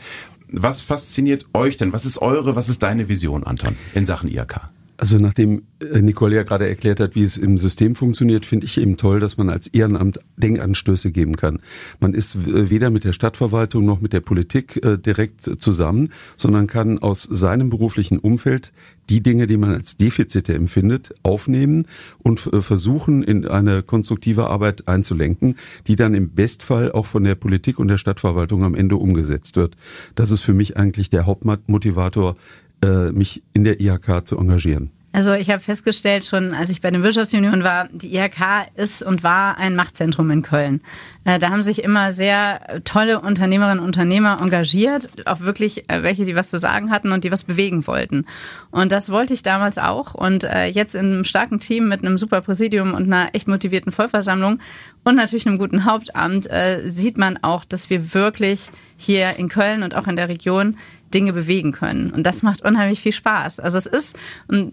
Was 0.52 0.82
fasziniert 0.82 1.46
euch 1.55 1.78
denn? 1.78 1.94
Was 1.94 2.05
ist 2.05 2.19
eure, 2.19 2.55
was 2.55 2.69
ist 2.69 2.82
deine 2.82 3.08
Vision, 3.08 3.44
Anton, 3.44 3.76
in 3.94 4.05
Sachen 4.05 4.31
IHK? 4.31 4.69
Also 4.98 5.19
nachdem 5.19 5.62
äh, 5.81 6.00
Nicole 6.00 6.37
ja 6.37 6.43
gerade 6.43 6.69
erklärt 6.69 7.00
hat, 7.00 7.14
wie 7.14 7.25
es 7.25 7.37
im 7.37 7.58
System 7.58 7.94
funktioniert, 7.94 8.46
finde 8.46 8.66
ich 8.66 8.78
eben 8.78 8.96
toll, 8.96 9.20
dass 9.20 9.37
man 9.37 9.50
als 9.50 9.66
Ehrenamt 9.66 10.20
Denkanstöße 10.37 11.10
geben 11.12 11.37
kann. 11.37 11.60
Man 12.00 12.14
ist 12.14 12.37
weder 12.46 12.90
mit 12.90 13.04
der 13.04 13.12
Stadtverwaltung 13.12 13.84
noch 13.84 14.00
mit 14.00 14.12
der 14.12 14.20
Politik 14.20 14.82
äh, 14.84 14.96
direkt 14.96 15.43
zusammen, 15.60 16.10
sondern 16.37 16.66
kann 16.66 16.98
aus 16.98 17.22
seinem 17.22 17.69
beruflichen 17.69 18.19
Umfeld 18.19 18.72
die 19.08 19.20
Dinge, 19.22 19.46
die 19.46 19.56
man 19.56 19.72
als 19.72 19.96
Defizite 19.96 20.54
empfindet, 20.54 21.14
aufnehmen 21.22 21.87
und 22.22 22.46
äh, 22.52 22.60
versuchen, 22.60 23.22
in 23.22 23.46
eine 23.46 23.82
konstruktive 23.82 24.48
Arbeit 24.48 24.88
einzulenken, 24.88 25.56
die 25.87 25.96
dann 25.96 26.14
im 26.14 26.31
Bestfall 26.31 26.90
auch 26.90 27.06
von 27.06 27.25
der 27.25 27.34
Politik 27.34 27.78
und 27.78 27.88
der 27.88 27.98
Stadtverwaltung 27.98 28.64
am 28.64 28.75
Ende 28.75 28.96
umgesetzt 28.96 29.56
wird. 29.56 29.76
Das 30.14 30.31
ist 30.31 30.40
für 30.40 30.54
mich 30.54 30.76
eigentlich 30.76 31.10
der 31.10 31.26
Hauptmotivator, 31.26 32.37
äh, 32.82 33.12
mich 33.12 33.43
in 33.52 33.64
der 33.64 33.81
IHK 33.81 34.26
zu 34.26 34.38
engagieren. 34.38 34.90
Also 35.17 35.32
ich 35.32 35.49
habe 35.49 35.61
festgestellt 35.61 36.26
schon, 36.26 36.52
als 36.52 36.69
ich 36.69 36.82
bei 36.82 36.90
der 36.90 37.02
Wirtschaftsunion 37.02 37.64
war, 37.64 37.88
die 37.90 38.14
IHK 38.14 38.69
ist 38.75 39.02
und 39.02 39.23
war 39.23 39.56
ein 39.56 39.75
Machtzentrum 39.75 40.31
in 40.31 40.43
Köln. 40.43 40.82
Äh, 41.25 41.38
da 41.38 41.49
haben 41.49 41.62
sich 41.62 41.82
immer 41.82 42.12
sehr 42.12 42.82
tolle 42.84 43.20
Unternehmerinnen 43.23 43.78
und 43.78 43.87
Unternehmer 43.87 44.38
engagiert, 44.43 45.08
auch 45.25 45.40
wirklich 45.40 45.88
äh, 45.88 46.02
welche, 46.02 46.26
die 46.26 46.37
was 46.37 46.50
zu 46.50 46.58
sagen 46.58 46.90
hatten 46.90 47.12
und 47.12 47.25
die 47.25 47.32
was 47.32 47.44
bewegen 47.44 47.87
wollten. 47.87 48.26
Und 48.70 48.93
das 48.93 49.08
wollte 49.08 49.32
ich 49.32 49.43
damals 49.43 49.79
auch. 49.79 50.12
Und 50.12 50.46
jetzt 50.72 50.94
in 50.94 51.06
einem 51.06 51.25
starken 51.25 51.61
Team 51.61 51.88
mit 51.88 52.05
einem 52.05 52.19
super 52.19 52.43
Präsidium 52.43 52.93
und 52.93 53.05
einer 53.05 53.34
echt 53.34 53.49
motivierten 53.49 53.93
Vollversammlung 53.93 54.58
und 55.02 55.14
natürlich 55.14 55.46
einem 55.46 55.56
guten 55.56 55.87
Hauptamt 55.87 56.46
sieht 56.84 57.17
man 57.17 57.38
auch, 57.43 57.64
dass 57.64 57.88
wir 57.88 58.12
wirklich 58.12 58.70
hier 58.99 59.37
in 59.37 59.49
Köln 59.49 59.82
und 59.82 59.94
auch 59.94 60.06
in 60.06 60.17
der 60.17 60.29
Region 60.29 60.76
Dinge 61.17 61.33
bewegen 61.33 61.73
können. 61.73 62.11
Und 62.11 62.27
das 62.27 62.43
macht 62.43 62.63
unheimlich 62.63 63.01
viel 63.01 63.13
Spaß. 63.13 63.59
Also 63.59 63.79
es 63.79 63.87
ist 63.87 64.19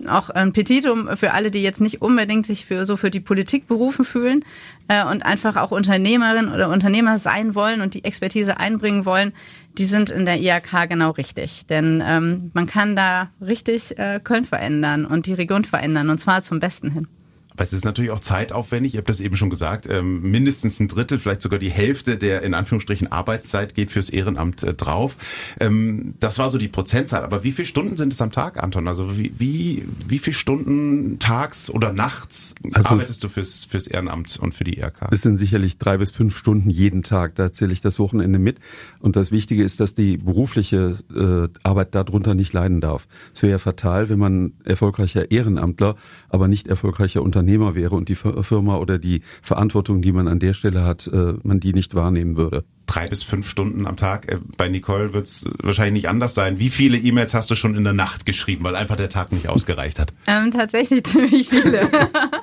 auch 0.10 0.30
ein 0.30 0.52
Petitum 0.52 1.16
für 1.16 1.32
alle, 1.32 1.52
die 1.52 1.64
jetzt 1.64 1.80
nicht 1.80 2.02
unbedingt 2.02 2.46
sich 2.46 2.66
für 2.66 2.84
so 2.84 2.98
für 2.98 3.10
die 3.10 3.22
Politik 3.22 3.66
berufen 3.66 4.04
fühlen 4.04 4.44
äh, 4.90 5.06
und 5.06 5.26
einfach 5.26 5.56
auch 5.56 5.72
Unternehmerin 5.72 6.50
oder 6.50 6.68
Unternehmer 6.68 7.18
sein 7.18 7.56
wollen 7.56 7.80
und 7.80 7.94
die 7.94 8.04
Expertise 8.04 8.58
einbringen 8.58 9.06
wollen. 9.06 9.32
Die 9.78 9.86
sind 9.86 10.10
in 10.10 10.26
der 10.26 10.42
IHK 10.42 10.90
genau 10.90 11.12
richtig. 11.12 11.66
Denn 11.68 12.04
ähm, 12.06 12.52
man 12.54 12.68
kann 12.68 12.98
da 12.98 13.30
richtig 13.40 13.98
äh, 13.98 14.20
Köln 14.22 14.44
verändern 14.44 15.06
und 15.06 15.28
die 15.28 15.34
Region 15.34 15.64
verändern 15.64 16.10
und 16.10 16.20
zwar 16.20 16.42
zum 16.42 16.60
Besten 16.60 16.92
hin. 16.92 17.08
Aber 17.54 17.64
es 17.64 17.74
ist 17.74 17.86
natürlich 17.86 18.12
auch 18.12 18.20
zeitaufwendig. 18.20 18.94
Ich 18.94 18.98
habe 18.98 19.08
das 19.08 19.20
eben 19.20 19.36
schon 19.36 19.50
gesagt. 19.50 19.88
Ähm, 19.90 20.22
mindestens 20.22 20.80
ein 20.80 20.88
Drittel, 20.88 21.20
vielleicht 21.20 21.42
sogar 21.42 21.60
die 21.60 21.70
Hälfte 21.70 22.18
der 22.18 22.42
in 22.42 22.54
Anführungsstrichen 22.54 23.12
Arbeitszeit 23.12 23.76
geht 23.76 23.92
fürs 23.92 24.10
Ehrenamt 24.10 24.64
äh, 24.64 24.74
drauf. 24.74 25.18
Ähm, 25.60 26.16
das 26.20 26.40
war 26.40 26.50
so 26.50 26.58
die 26.58 26.68
Prozentzahl. 26.68 27.24
Aber 27.24 27.44
wie 27.44 27.52
viele 27.52 27.68
Stunden 27.68 27.96
sind 27.96 28.12
es 28.12 28.22
am 28.22 28.32
Tag, 28.32 28.62
Anton? 28.62 28.88
Also 28.88 29.18
wie 29.18 29.34
wie, 29.38 29.88
wie 30.08 30.20
viele 30.20 30.34
Stunden 30.34 31.20
tags 31.20 31.70
oder 31.70 31.94
nachts 31.94 32.56
also 32.72 32.90
arbeitest 32.90 33.24
du 33.24 33.30
fürs 33.30 33.66
fürs 33.66 33.88
Ehrenamt 33.88 34.38
und 34.40 34.54
für 34.54 34.64
die 34.64 34.78
IRK? 34.80 35.10
Es 35.12 35.22
sind 35.22 35.38
sicherlich 35.38 35.78
drei 35.78 35.98
bis 35.98 36.12
fünf 36.12 36.36
Stunden 36.36 36.70
jeden 36.70 37.04
Tag. 37.04 37.36
Da 37.36 37.52
zähle 37.52 37.74
ich 37.74 37.82
das 37.82 38.00
Wochenende 38.00 38.40
mit. 38.40 38.60
Und 39.00 39.16
das 39.16 39.32
Wichtige 39.32 39.64
ist, 39.64 39.80
dass 39.80 39.94
die 39.94 40.18
berufliche 40.18 40.98
äh, 41.16 41.60
Arbeit 41.64 41.94
darunter 41.94 42.34
nicht 42.34 42.54
leiden 42.54 42.82
darf. 42.82 43.08
Es 43.34 43.44
wäre 43.44 43.52
ja 43.52 43.60
fatal, 43.60 44.10
wenn 44.10 44.20
man 44.20 44.54
erfolgreicher 44.64 45.30
Ehrenamtler, 45.30 45.96
aber 46.30 46.48
nicht 46.48 46.68
erfolgreicher 46.68 47.22
Unternehmer 47.22 47.43
Unternehmer 47.44 47.76
wäre 47.76 47.96
und 47.96 48.08
die 48.08 48.16
Firma 48.16 48.78
oder 48.78 48.98
die 48.98 49.22
Verantwortung, 49.42 50.02
die 50.02 50.14
man 50.14 50.30
an 50.30 50.40
der 50.40 50.54
Stelle 50.54 50.84
hat, 50.84 51.08
äh, 51.08 51.34
man 51.44 51.60
die 51.60 51.74
nicht 51.74 51.94
wahrnehmen 51.94 52.38
würde 52.38 52.64
drei 52.94 53.08
bis 53.08 53.24
fünf 53.24 53.50
Stunden 53.50 53.88
am 53.88 53.96
Tag. 53.96 54.32
Äh, 54.32 54.38
bei 54.58 54.68
Nicole 54.68 55.14
wird 55.14 55.26
es 55.26 55.46
wahrscheinlich 55.62 55.94
nicht 55.94 56.10
anders 56.10 56.36
sein. 56.36 56.60
Wie 56.60 56.70
viele 56.70 56.98
E-Mails 56.98 57.34
hast 57.34 57.50
du 57.50 57.56
schon 57.56 57.76
in 57.76 57.84
der 57.84 57.94
Nacht 57.94 58.26
geschrieben, 58.26 58.64
weil 58.64 58.76
einfach 58.76 58.96
der 58.96 59.10
Tag 59.10 59.32
nicht 59.32 59.50
ausgereicht 59.50 60.00
hat? 60.00 60.14
Ähm, 60.28 60.52
tatsächlich 60.52 61.04
ziemlich 61.06 61.50
viele. 61.50 61.90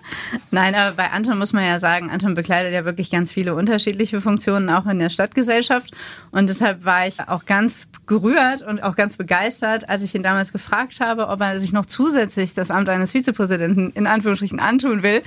Nein, 0.50 0.74
aber 0.74 0.96
bei 0.96 1.10
Anton 1.10 1.38
muss 1.38 1.52
man 1.52 1.64
ja 1.64 1.78
sagen, 1.78 2.10
Anton 2.10 2.34
bekleidet 2.34 2.72
ja 2.72 2.84
wirklich 2.84 3.10
ganz 3.10 3.30
viele 3.30 3.54
unterschiedliche 3.54 4.20
Funktionen, 4.20 4.68
auch 4.70 4.86
in 4.86 4.98
der 4.98 5.10
Stadtgesellschaft. 5.10 5.92
Und 6.30 6.48
deshalb 6.48 6.84
war 6.84 7.06
ich 7.06 7.20
auch 7.28 7.46
ganz 7.46 7.86
gerührt 8.06 8.62
und 8.62 8.82
auch 8.82 8.96
ganz 8.96 9.16
begeistert, 9.16 9.88
als 9.88 10.02
ich 10.02 10.14
ihn 10.14 10.22
damals 10.22 10.52
gefragt 10.52 11.00
habe, 11.00 11.28
ob 11.28 11.40
er 11.40 11.60
sich 11.60 11.72
noch 11.72 11.86
zusätzlich 11.86 12.54
das 12.54 12.70
Amt 12.70 12.88
eines 12.88 13.12
Vizepräsidenten 13.12 13.90
in 13.90 14.06
Anführungsstrichen 14.06 14.58
antun 14.58 15.02
will, 15.02 15.22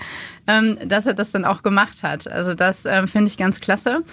ähm, 0.47 0.77
dass 0.85 1.07
er 1.07 1.13
das 1.13 1.31
dann 1.31 1.45
auch 1.45 1.63
gemacht 1.63 2.03
hat. 2.03 2.27
Also 2.27 2.53
das 2.53 2.85
ähm, 2.85 3.07
finde 3.07 3.29
ich 3.29 3.37
ganz 3.37 3.61
klasse. 3.61 4.03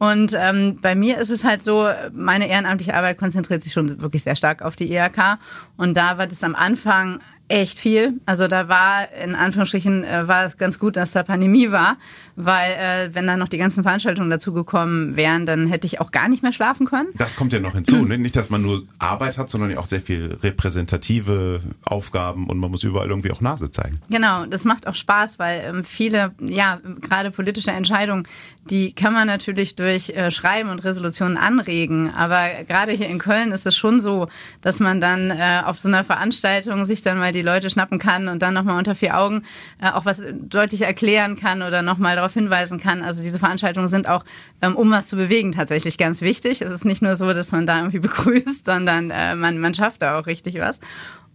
Und 0.00 0.34
ähm, 0.34 0.78
bei 0.80 0.94
mir 0.94 1.18
ist 1.18 1.28
es 1.28 1.44
halt 1.44 1.62
so, 1.62 1.86
meine 2.14 2.48
ehrenamtliche 2.48 2.94
Arbeit 2.94 3.18
konzentriert 3.18 3.62
sich 3.62 3.74
schon 3.74 4.00
wirklich 4.00 4.22
sehr 4.22 4.34
stark 4.34 4.62
auf 4.62 4.74
die 4.74 4.90
IHK. 4.90 5.38
Und 5.76 5.94
da 5.94 6.16
war 6.16 6.26
das 6.26 6.42
am 6.42 6.54
Anfang 6.54 7.20
echt 7.50 7.78
viel. 7.78 8.20
Also 8.26 8.46
da 8.46 8.68
war 8.68 9.12
in 9.12 9.34
Anführungsstrichen 9.34 10.04
äh, 10.04 10.28
war 10.28 10.44
es 10.44 10.56
ganz 10.56 10.78
gut, 10.78 10.96
dass 10.96 11.10
da 11.12 11.24
Pandemie 11.24 11.72
war, 11.72 11.96
weil 12.36 12.72
äh, 12.72 13.14
wenn 13.14 13.26
dann 13.26 13.40
noch 13.40 13.48
die 13.48 13.58
ganzen 13.58 13.82
Veranstaltungen 13.82 14.30
dazu 14.30 14.52
gekommen 14.52 15.16
wären, 15.16 15.46
dann 15.46 15.66
hätte 15.66 15.86
ich 15.86 16.00
auch 16.00 16.12
gar 16.12 16.28
nicht 16.28 16.42
mehr 16.42 16.52
schlafen 16.52 16.86
können. 16.86 17.08
Das 17.16 17.36
kommt 17.36 17.52
ja 17.52 17.58
noch 17.58 17.74
hinzu, 17.74 17.96
ne? 17.96 18.18
nicht, 18.18 18.36
dass 18.36 18.50
man 18.50 18.62
nur 18.62 18.84
Arbeit 18.98 19.36
hat, 19.36 19.50
sondern 19.50 19.76
auch 19.76 19.86
sehr 19.86 20.00
viel 20.00 20.38
repräsentative 20.42 21.60
Aufgaben 21.84 22.48
und 22.48 22.58
man 22.58 22.70
muss 22.70 22.84
überall 22.84 23.08
irgendwie 23.08 23.32
auch 23.32 23.40
Nase 23.40 23.70
zeigen. 23.70 23.98
Genau, 24.08 24.46
das 24.46 24.64
macht 24.64 24.86
auch 24.86 24.94
Spaß, 24.94 25.38
weil 25.40 25.62
ähm, 25.64 25.84
viele, 25.84 26.32
ja, 26.40 26.80
gerade 27.00 27.32
politische 27.32 27.72
Entscheidungen, 27.72 28.28
die 28.70 28.92
kann 28.92 29.12
man 29.12 29.26
natürlich 29.26 29.74
durch 29.74 30.10
äh, 30.10 30.30
Schreiben 30.30 30.70
und 30.70 30.84
Resolutionen 30.84 31.36
anregen, 31.36 32.10
aber 32.10 32.64
gerade 32.64 32.92
hier 32.92 33.08
in 33.08 33.18
Köln 33.18 33.50
ist 33.50 33.66
es 33.66 33.76
schon 33.76 33.98
so, 33.98 34.28
dass 34.60 34.78
man 34.78 35.00
dann 35.00 35.30
äh, 35.30 35.62
auf 35.64 35.80
so 35.80 35.88
einer 35.88 36.04
Veranstaltung 36.04 36.84
sich 36.84 37.02
dann 37.02 37.18
mal 37.18 37.32
die 37.32 37.39
Leute 37.42 37.70
schnappen 37.70 37.98
kann 37.98 38.28
und 38.28 38.42
dann 38.42 38.54
nochmal 38.54 38.78
unter 38.78 38.94
vier 38.94 39.18
Augen 39.18 39.44
äh, 39.80 39.90
auch 39.90 40.04
was 40.04 40.22
deutlich 40.32 40.82
erklären 40.82 41.36
kann 41.36 41.62
oder 41.62 41.82
nochmal 41.82 42.16
darauf 42.16 42.34
hinweisen 42.34 42.80
kann. 42.80 43.02
Also 43.02 43.22
diese 43.22 43.38
Veranstaltungen 43.38 43.88
sind 43.88 44.08
auch, 44.08 44.24
ähm, 44.62 44.76
um 44.76 44.90
was 44.90 45.08
zu 45.08 45.16
bewegen, 45.16 45.52
tatsächlich 45.52 45.98
ganz 45.98 46.20
wichtig. 46.20 46.62
Es 46.62 46.72
ist 46.72 46.84
nicht 46.84 47.02
nur 47.02 47.14
so, 47.14 47.32
dass 47.32 47.52
man 47.52 47.66
da 47.66 47.78
irgendwie 47.78 47.98
begrüßt, 48.00 48.66
sondern 48.66 49.10
äh, 49.10 49.34
man, 49.34 49.58
man 49.58 49.74
schafft 49.74 50.02
da 50.02 50.18
auch 50.18 50.26
richtig 50.26 50.58
was. 50.58 50.80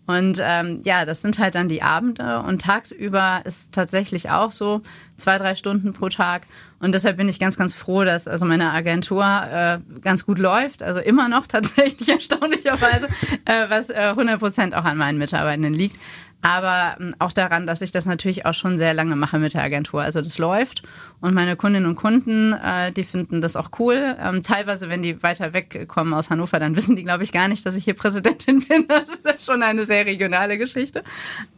Und 0.07 0.39
ähm, 0.41 0.79
ja, 0.83 1.05
das 1.05 1.21
sind 1.21 1.39
halt 1.39 1.55
dann 1.55 1.67
die 1.67 1.81
Abende 1.81 2.39
und 2.39 2.62
tagsüber 2.62 3.41
ist 3.43 3.74
tatsächlich 3.74 4.29
auch 4.29 4.51
so 4.51 4.81
zwei, 5.17 5.38
drei 5.38 5.55
Stunden 5.55 5.93
pro 5.93 6.09
Tag. 6.09 6.43
Und 6.79 6.93
deshalb 6.93 7.17
bin 7.17 7.27
ich 7.27 7.39
ganz, 7.39 7.57
ganz 7.57 7.74
froh, 7.74 8.03
dass 8.03 8.27
also 8.27 8.45
meine 8.45 8.71
Agentur 8.71 9.24
äh, 9.24 9.79
ganz 10.01 10.25
gut 10.25 10.38
läuft. 10.38 10.83
Also 10.83 11.00
immer 11.00 11.27
noch 11.27 11.47
tatsächlich 11.47 12.07
erstaunlicherweise, 12.07 13.07
äh, 13.45 13.69
was 13.69 13.89
äh, 13.89 13.95
100 13.95 14.39
Prozent 14.39 14.75
auch 14.75 14.85
an 14.85 14.97
meinen 14.97 15.17
Mitarbeitenden 15.17 15.74
liegt 15.74 15.97
aber 16.45 16.95
ähm, 17.00 17.15
auch 17.17 17.31
daran, 17.31 17.65
dass 17.65 17.81
ich 17.81 17.91
das 17.91 18.05
natürlich 18.05 18.45
auch 18.45 18.53
schon 18.53 18.77
sehr 18.77 18.93
lange 18.93 19.15
mache 19.15 19.39
mit 19.39 19.55
der 19.55 19.63
Agentur. 19.63 20.03
Also 20.03 20.21
das 20.21 20.38
läuft 20.38 20.83
und 21.25 21.34
meine 21.34 21.55
Kundinnen 21.55 21.89
und 21.89 21.96
Kunden, 21.96 22.53
äh, 22.53 22.91
die 22.91 23.03
finden 23.03 23.41
das 23.41 23.55
auch 23.55 23.72
cool. 23.79 24.15
Ähm, 24.20 24.44
teilweise, 24.44 24.89
wenn 24.89 25.01
die 25.01 25.24
weiter 25.24 25.53
wegkommen 25.53 26.13
aus 26.13 26.29
Hannover, 26.29 26.60
dann 26.60 26.75
wissen 26.75 26.96
die, 26.96 27.03
glaube 27.03 27.24
ich, 27.24 27.32
gar 27.32 27.48
nicht, 27.48 27.65
dass 27.65 27.75
ich 27.75 27.84
hier 27.84 27.96
Präsidentin 27.96 28.60
bin. 28.67 28.86
Das 28.88 29.10
ist 29.10 29.46
schon 29.46 29.63
eine 29.63 29.86
sehr 29.86 30.05
regionale 30.05 30.60
Geschichte. 30.60 31.03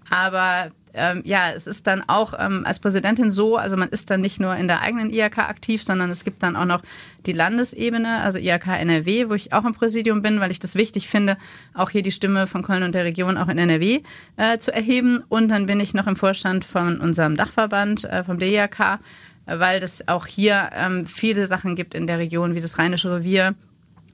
Aber 0.10 0.72
ähm, 0.94 1.22
ja, 1.26 1.52
es 1.52 1.68
ist 1.68 1.86
dann 1.86 2.04
auch 2.08 2.34
ähm, 2.38 2.64
als 2.66 2.80
Präsidentin 2.80 3.30
so, 3.30 3.58
also 3.58 3.78
man 3.78 3.90
ist 3.90 4.10
dann 4.10 4.22
nicht 4.22 4.40
nur 4.40 4.56
in 4.56 4.68
der 4.68 4.82
eigenen 4.82 5.12
IHK 5.12 5.40
aktiv, 5.40 5.84
sondern 5.84 6.10
es 6.10 6.24
gibt 6.24 6.42
dann 6.44 6.56
auch 6.56 6.66
noch 6.66 6.82
die 7.26 7.34
Landesebene, 7.34 8.22
also 8.22 8.40
IHK 8.40 8.68
NRW, 8.68 9.30
wo 9.30 9.34
ich 9.34 9.54
auch 9.54 9.66
im 9.66 9.74
Präsidium 9.74 10.22
bin, 10.22 10.40
weil 10.40 10.50
ich 10.50 10.60
das 10.60 10.76
wichtig 10.76 11.08
finde, 11.08 11.38
auch 11.74 11.90
hier 11.90 12.02
die 12.04 12.12
Stimme 12.12 12.48
von 12.48 12.64
Köln 12.64 12.84
und 12.84 12.96
der 12.96 13.04
Region 13.04 13.38
auch 13.38 13.48
in 13.48 13.58
NRW 13.58 14.02
äh, 14.38 14.58
zu 14.58 14.74
erheben. 14.74 15.24
Und 15.30 15.50
dann 15.50 15.66
bin 15.66 15.80
ich 15.80 15.94
noch 15.94 16.08
im 16.08 16.16
Vorstand 16.16 16.66
von 16.66 17.00
unserem 17.00 17.36
Dachverband, 17.36 18.06
äh, 18.06 18.24
vom 18.24 18.40
DIHK, 18.40 19.00
weil 19.48 19.82
es 19.82 20.08
auch 20.08 20.28
hier 20.28 20.70
ähm, 20.74 21.06
viele 21.06 21.48
Sachen 21.48 21.76
gibt 21.76 21.96
in 21.96 22.06
der 22.06 22.20
Region, 22.20 22.54
wie 22.54 22.62
das 22.62 22.78
Rheinische 22.78 23.12
Revier, 23.12 23.56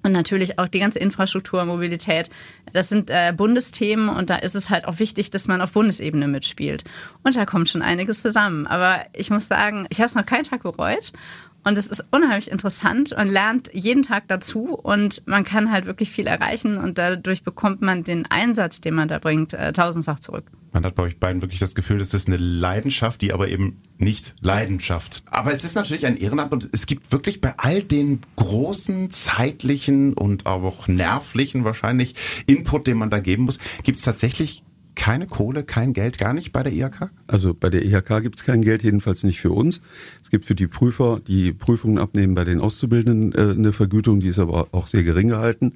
und 0.04 0.12
natürlich 0.12 0.60
auch 0.60 0.68
die 0.68 0.80
ganze 0.80 1.00
Infrastruktur, 1.00 1.64
Mobilität. 1.66 2.30
Das 2.74 2.90
sind 2.90 3.10
äh, 3.10 3.34
Bundesthemen 3.36 4.10
und 4.10 4.30
da 4.30 4.36
ist 4.36 4.54
es 4.54 4.70
halt 4.70 4.86
auch 4.86 5.00
wichtig, 5.00 5.32
dass 5.32 5.48
man 5.48 5.62
auf 5.62 5.72
Bundesebene 5.72 6.28
mitspielt. 6.28 6.84
Und 7.24 7.36
da 7.38 7.46
kommt 7.46 7.70
schon 7.70 7.82
einiges 7.82 8.22
zusammen. 8.22 8.68
Aber 8.68 9.06
ich 9.14 9.30
muss 9.30 9.48
sagen, 9.48 9.88
ich 9.90 10.00
habe 10.00 10.08
es 10.08 10.16
noch 10.16 10.26
keinen 10.26 10.44
Tag 10.44 10.64
bereut. 10.64 11.14
Und 11.64 11.78
es 11.78 11.88
ist 11.88 12.06
unheimlich 12.12 12.52
interessant 12.52 13.14
und 13.14 13.28
lernt 13.28 13.70
jeden 13.74 14.04
Tag 14.04 14.28
dazu 14.28 14.76
und 14.76 15.26
man 15.28 15.44
kann 15.46 15.72
halt 15.72 15.86
wirklich 15.86 16.12
viel 16.12 16.28
erreichen 16.28 16.78
und 16.78 16.98
dadurch 16.98 17.44
bekommt 17.44 17.82
man 17.82 18.04
den 18.04 18.26
Einsatz, 18.26 18.82
den 18.82 18.96
man 18.96 19.08
da 19.08 19.20
bringt, 19.20 19.54
äh, 19.54 19.72
tausendfach 19.72 20.20
zurück. 20.20 20.52
Man 20.74 20.84
hat 20.84 20.96
bei 20.96 21.04
euch 21.04 21.20
beiden 21.20 21.42
wirklich 21.42 21.60
das 21.60 21.76
Gefühl, 21.76 22.02
es 22.02 22.14
ist 22.14 22.28
eine 22.28 22.38
Leidenschaft, 22.38 23.22
die 23.22 23.32
aber 23.32 23.48
eben 23.48 23.82
nicht 23.98 24.36
Leidenschaft. 24.42 25.24
Aber 25.28 25.54
es 25.54 25.64
ist 25.64 25.76
natürlich 25.76 26.06
ein 26.06 26.18
Ehrenamt 26.18 26.52
und 26.52 26.68
es 26.74 26.88
gibt 26.88 27.12
wirklich 27.12 27.40
bei 27.40 27.54
all 27.58 27.84
den 27.84 28.22
großen 28.36 29.12
zeitlichen 29.12 30.14
und 30.14 30.48
auch 30.48 30.88
nervlichen 30.88 31.64
wahrscheinlich 31.64 32.16
Input, 32.48 32.88
den 32.88 32.98
man 32.98 33.12
da 33.12 33.20
geben 33.20 33.44
muss, 33.44 33.60
gibt 33.84 34.00
es 34.00 34.06
tatsächlich 34.06 34.64
keine 34.96 35.28
Kohle, 35.28 35.64
kein 35.64 35.94
Geld, 35.94 36.18
gar 36.18 36.34
nicht 36.34 36.52
bei 36.52 36.64
der 36.64 36.74
IHK? 36.74 37.12
Also 37.28 37.54
bei 37.54 37.70
der 37.70 37.86
IHK 37.86 38.22
gibt 38.22 38.36
es 38.36 38.44
kein 38.44 38.62
Geld, 38.62 38.84
jedenfalls 38.84 39.24
nicht 39.24 39.42
für 39.42 39.52
uns. 39.52 39.82
Es 40.22 40.30
gibt 40.30 40.46
für 40.46 40.56
die 40.56 40.68
Prüfer, 40.68 41.20
die 41.28 41.54
Prüfungen 41.54 41.98
abnehmen 41.98 42.36
bei 42.36 42.44
den 42.44 42.60
Auszubildenden, 42.60 43.34
äh, 43.34 43.54
eine 43.54 43.74
Vergütung, 43.74 44.20
die 44.20 44.28
ist 44.28 44.40
aber 44.40 44.70
auch 44.72 44.88
sehr 44.88 45.04
gering 45.04 45.30
gehalten. 45.30 45.74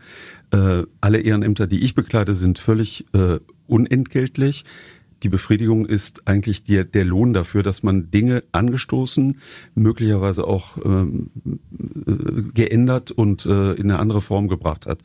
Äh, 0.52 0.84
alle 1.02 1.20
Ehrenämter, 1.20 1.68
die 1.68 1.84
ich 1.84 1.96
bekleide, 1.96 2.36
sind 2.36 2.60
völlig 2.60 3.06
äh, 3.14 3.40
unentgeltlich. 3.68 4.66
Die 5.24 5.30
Befriedigung 5.30 5.86
ist 5.88 6.28
eigentlich 6.28 6.64
der, 6.64 6.84
der 6.84 7.04
Lohn 7.04 7.34
dafür, 7.34 7.64
dass 7.64 7.82
man 7.82 8.12
Dinge 8.12 8.44
angestoßen, 8.52 9.40
möglicherweise 9.74 10.46
auch 10.46 10.78
ähm, 10.86 11.32
äh, 12.06 12.44
geändert 12.54 13.12
und 13.12 13.46
äh, 13.46 13.74
in 13.74 13.90
eine 13.90 14.00
andere 14.00 14.22
Form 14.22 14.48
gebracht 14.48 14.86
hat. 14.86 15.00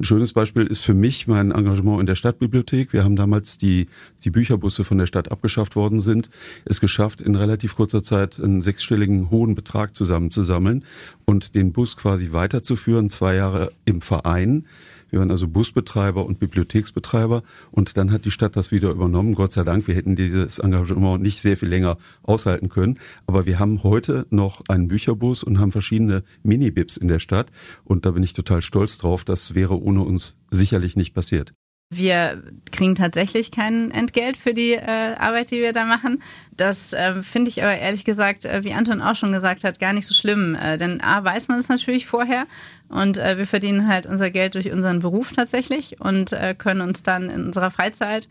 Ein 0.00 0.04
schönes 0.04 0.32
Beispiel 0.32 0.66
ist 0.66 0.82
für 0.82 0.94
mich 0.94 1.26
mein 1.26 1.50
Engagement 1.50 2.00
in 2.00 2.06
der 2.06 2.14
Stadtbibliothek. 2.14 2.94
Wir 2.94 3.04
haben 3.04 3.16
damals 3.16 3.58
die, 3.58 3.86
die 4.24 4.30
Bücherbusse 4.30 4.82
von 4.82 4.96
der 4.96 5.04
Stadt 5.04 5.30
abgeschafft 5.30 5.76
worden 5.76 6.00
sind, 6.00 6.30
es 6.64 6.80
geschafft, 6.80 7.20
in 7.20 7.34
relativ 7.34 7.76
kurzer 7.76 8.02
Zeit 8.02 8.40
einen 8.40 8.62
sechsstelligen 8.62 9.28
hohen 9.30 9.54
Betrag 9.54 9.94
zusammenzusammeln 9.94 10.84
und 11.26 11.54
den 11.54 11.72
Bus 11.72 11.98
quasi 11.98 12.32
weiterzuführen, 12.32 13.10
zwei 13.10 13.34
Jahre 13.34 13.72
im 13.84 14.00
Verein 14.00 14.64
wir 15.10 15.20
waren 15.20 15.30
also 15.30 15.48
Busbetreiber 15.48 16.24
und 16.24 16.38
Bibliotheksbetreiber 16.38 17.42
und 17.70 17.96
dann 17.96 18.10
hat 18.12 18.24
die 18.24 18.30
Stadt 18.30 18.56
das 18.56 18.70
wieder 18.70 18.90
übernommen. 18.90 19.34
Gott 19.34 19.52
sei 19.52 19.64
Dank, 19.64 19.86
wir 19.86 19.94
hätten 19.94 20.16
dieses 20.16 20.58
Engagement 20.58 21.22
nicht 21.22 21.40
sehr 21.40 21.56
viel 21.56 21.68
länger 21.68 21.98
aushalten 22.22 22.68
können. 22.68 22.98
Aber 23.26 23.46
wir 23.46 23.58
haben 23.58 23.82
heute 23.82 24.26
noch 24.30 24.62
einen 24.68 24.88
Bücherbus 24.88 25.42
und 25.42 25.58
haben 25.58 25.72
verschiedene 25.72 26.22
Minibibs 26.42 26.96
in 26.96 27.08
der 27.08 27.18
Stadt 27.18 27.50
und 27.84 28.06
da 28.06 28.12
bin 28.12 28.22
ich 28.22 28.32
total 28.32 28.62
stolz 28.62 28.98
drauf. 28.98 29.24
Das 29.24 29.54
wäre 29.54 29.80
ohne 29.80 30.02
uns 30.02 30.36
sicherlich 30.50 30.96
nicht 30.96 31.14
passiert. 31.14 31.52
Wir 31.92 32.44
kriegen 32.70 32.94
tatsächlich 32.94 33.50
kein 33.50 33.90
Entgelt 33.90 34.36
für 34.36 34.54
die 34.54 34.74
äh, 34.74 35.16
Arbeit, 35.18 35.50
die 35.50 35.60
wir 35.60 35.72
da 35.72 35.84
machen. 35.84 36.22
Das 36.56 36.92
äh, 36.92 37.20
finde 37.20 37.50
ich 37.50 37.64
aber 37.64 37.76
ehrlich 37.76 38.04
gesagt, 38.04 38.44
äh, 38.44 38.62
wie 38.62 38.72
Anton 38.72 39.02
auch 39.02 39.16
schon 39.16 39.32
gesagt 39.32 39.64
hat, 39.64 39.80
gar 39.80 39.92
nicht 39.92 40.06
so 40.06 40.14
schlimm. 40.14 40.54
Äh, 40.54 40.78
denn 40.78 41.00
A, 41.00 41.24
weiß 41.24 41.48
man 41.48 41.58
es 41.58 41.68
natürlich 41.68 42.06
vorher 42.06 42.46
und 42.88 43.18
äh, 43.18 43.38
wir 43.38 43.46
verdienen 43.46 43.88
halt 43.88 44.06
unser 44.06 44.30
Geld 44.30 44.54
durch 44.54 44.70
unseren 44.70 45.00
Beruf 45.00 45.32
tatsächlich 45.32 46.00
und 46.00 46.32
äh, 46.32 46.54
können 46.54 46.80
uns 46.80 47.02
dann 47.02 47.28
in 47.28 47.46
unserer 47.46 47.70
Freizeit 47.70 48.28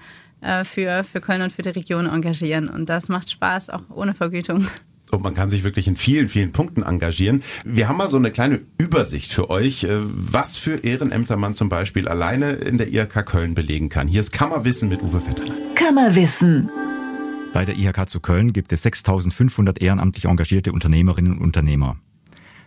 für, 0.63 1.03
für 1.03 1.19
Köln 1.19 1.41
und 1.41 1.51
für 1.51 1.63
die 1.63 1.67
Region 1.67 2.05
engagieren. 2.05 2.69
Und 2.69 2.87
das 2.87 3.09
macht 3.09 3.29
Spaß, 3.29 3.71
auch 3.71 3.81
ohne 3.89 4.13
Vergütung. 4.13 4.69
Und 5.11 5.23
man 5.23 5.33
kann 5.33 5.49
sich 5.49 5.63
wirklich 5.63 5.87
in 5.87 5.95
vielen, 5.95 6.29
vielen 6.29 6.51
Punkten 6.51 6.83
engagieren. 6.83 7.43
Wir 7.65 7.87
haben 7.87 7.97
mal 7.97 8.09
so 8.09 8.17
eine 8.17 8.31
kleine 8.31 8.61
Übersicht 8.77 9.31
für 9.31 9.49
euch, 9.49 9.83
äh, 9.83 9.89
was 10.01 10.57
für 10.57 10.83
Ehrenämter 10.83 11.35
man 11.35 11.55
zum 11.55 11.69
Beispiel 11.69 12.07
alleine 12.07 12.51
in 12.51 12.77
der 12.77 12.93
IHK 12.93 13.25
Köln 13.25 13.55
belegen 13.55 13.89
kann. 13.89 14.07
Hier 14.07 14.19
ist 14.19 14.31
Kammerwissen 14.31 14.89
mit 14.89 15.01
Uwe 15.01 15.25
Vetterlein. 15.25 15.57
Kammerwissen. 15.75 16.69
Bei 17.53 17.65
der 17.65 17.77
IHK 17.77 18.07
zu 18.07 18.19
Köln 18.19 18.53
gibt 18.53 18.71
es 18.71 18.83
6500 18.83 19.81
ehrenamtlich 19.81 20.25
engagierte 20.25 20.71
Unternehmerinnen 20.71 21.33
und 21.33 21.41
Unternehmer, 21.41 21.97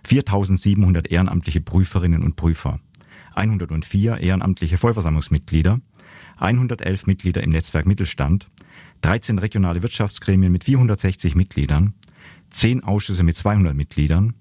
4700 0.05 1.09
ehrenamtliche 1.09 1.61
Prüferinnen 1.61 2.25
und 2.25 2.35
Prüfer, 2.35 2.81
104 3.37 4.19
ehrenamtliche 4.19 4.79
Vollversammlungsmitglieder, 4.79 5.81
111 6.39 7.07
Mitglieder 7.07 7.45
im 7.45 7.51
Netzwerk 7.51 7.87
Mittelstand, 7.87 8.49
13 9.03 9.39
regionale 9.39 9.83
Wirtschaftsgremien 9.83 10.51
mit 10.51 10.65
460 10.65 11.37
Mitgliedern, 11.37 11.95
zehn 12.53 12.85
Ausschüsse 12.85 13.23
mit 13.23 13.37
200 13.37 13.75
Mitgliedern, 13.75 14.35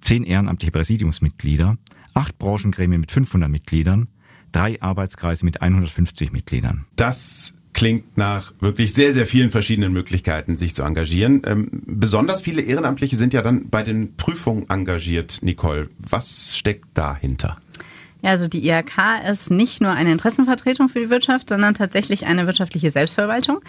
zehn 0.00 0.24
ehrenamtliche 0.24 0.72
Präsidiumsmitglieder, 0.72 1.76
acht 2.14 2.38
Branchengremien 2.38 3.00
mit 3.00 3.10
500 3.10 3.50
Mitgliedern, 3.50 4.08
drei 4.52 4.80
Arbeitskreise 4.80 5.44
mit 5.44 5.60
150 5.60 6.32
Mitgliedern. 6.32 6.86
Das 6.96 7.54
klingt 7.72 8.16
nach 8.16 8.52
wirklich 8.60 8.92
sehr, 8.92 9.12
sehr 9.12 9.26
vielen 9.26 9.50
verschiedenen 9.50 9.92
Möglichkeiten, 9.92 10.56
sich 10.56 10.74
zu 10.74 10.82
engagieren. 10.82 11.42
Ähm, 11.44 11.68
besonders 11.86 12.40
viele 12.40 12.62
Ehrenamtliche 12.62 13.16
sind 13.16 13.34
ja 13.34 13.42
dann 13.42 13.68
bei 13.68 13.82
den 13.82 14.16
Prüfungen 14.16 14.68
engagiert, 14.68 15.38
Nicole. 15.42 15.88
Was 15.98 16.56
steckt 16.56 16.86
dahinter? 16.94 17.58
Also 18.28 18.46
die 18.46 18.68
IHK 18.68 19.24
ist 19.30 19.50
nicht 19.50 19.80
nur 19.80 19.90
eine 19.90 20.12
Interessenvertretung 20.12 20.90
für 20.90 21.00
die 21.00 21.08
Wirtschaft, 21.08 21.48
sondern 21.48 21.72
tatsächlich 21.72 22.26
eine 22.26 22.46
wirtschaftliche 22.46 22.90
Selbstverwaltung. 22.90 23.60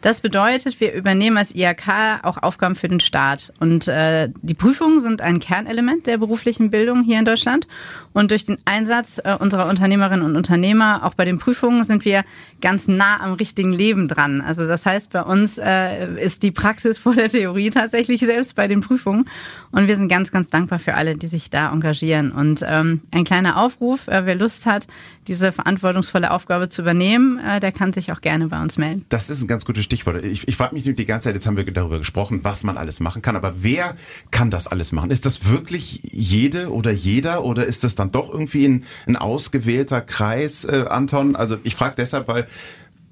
Das 0.00 0.20
bedeutet, 0.20 0.80
wir 0.80 0.94
übernehmen 0.94 1.36
als 1.36 1.54
IHK 1.54 2.22
auch 2.22 2.38
Aufgaben 2.38 2.76
für 2.76 2.88
den 2.88 3.00
Staat. 3.00 3.52
Und 3.60 3.88
äh, 3.88 4.28
die 4.40 4.54
Prüfungen 4.54 5.00
sind 5.00 5.20
ein 5.20 5.38
Kernelement 5.38 6.06
der 6.06 6.18
beruflichen 6.18 6.70
Bildung 6.70 7.02
hier 7.02 7.18
in 7.18 7.24
Deutschland. 7.24 7.66
Und 8.12 8.30
durch 8.30 8.44
den 8.44 8.58
Einsatz 8.66 9.20
äh, 9.22 9.36
unserer 9.38 9.68
Unternehmerinnen 9.68 10.24
und 10.24 10.36
Unternehmer, 10.36 11.04
auch 11.04 11.14
bei 11.14 11.24
den 11.24 11.38
Prüfungen, 11.38 11.82
sind 11.84 12.04
wir 12.04 12.24
ganz 12.60 12.88
nah 12.88 13.20
am 13.20 13.34
richtigen 13.34 13.72
Leben 13.72 14.06
dran. 14.06 14.40
Also 14.42 14.66
das 14.66 14.86
heißt, 14.86 15.12
bei 15.12 15.22
uns 15.22 15.58
äh, 15.58 16.22
ist 16.22 16.42
die 16.42 16.52
Praxis 16.52 16.98
vor 16.98 17.14
der 17.14 17.28
Theorie 17.28 17.70
tatsächlich 17.70 18.20
selbst 18.20 18.54
bei 18.54 18.68
den 18.68 18.80
Prüfungen. 18.80 19.28
Und 19.72 19.88
wir 19.88 19.96
sind 19.96 20.08
ganz, 20.08 20.30
ganz 20.30 20.50
dankbar 20.50 20.78
für 20.78 20.94
alle, 20.94 21.16
die 21.16 21.26
sich 21.26 21.50
da 21.50 21.72
engagieren. 21.72 22.32
Und 22.32 22.64
ähm, 22.66 23.00
ein 23.10 23.24
kleiner 23.24 23.56
Aufruf, 23.56 24.05
äh, 24.08 24.24
wer 24.24 24.34
Lust 24.34 24.66
hat, 24.66 24.86
diese 25.26 25.52
verantwortungsvolle 25.52 26.30
Aufgabe 26.30 26.68
zu 26.68 26.82
übernehmen, 26.82 27.38
äh, 27.38 27.60
der 27.60 27.72
kann 27.72 27.92
sich 27.92 28.12
auch 28.12 28.20
gerne 28.20 28.48
bei 28.48 28.60
uns 28.60 28.78
melden. 28.78 29.04
Das 29.08 29.30
ist 29.30 29.42
ein 29.42 29.48
ganz 29.48 29.64
gutes 29.64 29.84
Stichwort. 29.84 30.24
Ich, 30.24 30.46
ich 30.46 30.56
frage 30.56 30.74
mich 30.74 30.84
die 30.84 31.04
ganze 31.04 31.28
Zeit, 31.28 31.34
jetzt 31.34 31.46
haben 31.46 31.56
wir 31.56 31.64
darüber 31.64 31.98
gesprochen, 31.98 32.40
was 32.42 32.64
man 32.64 32.76
alles 32.76 33.00
machen 33.00 33.22
kann, 33.22 33.36
aber 33.36 33.62
wer 33.62 33.96
kann 34.30 34.50
das 34.50 34.68
alles 34.68 34.92
machen? 34.92 35.10
Ist 35.10 35.26
das 35.26 35.48
wirklich 35.48 36.00
jede 36.04 36.72
oder 36.72 36.90
jeder 36.90 37.44
oder 37.44 37.66
ist 37.66 37.84
das 37.84 37.94
dann 37.94 38.12
doch 38.12 38.32
irgendwie 38.32 38.66
ein, 38.66 38.84
ein 39.06 39.16
ausgewählter 39.16 40.00
Kreis, 40.00 40.64
äh, 40.64 40.84
Anton? 40.88 41.36
Also 41.36 41.58
ich 41.62 41.74
frage 41.74 41.94
deshalb, 41.96 42.28
weil 42.28 42.46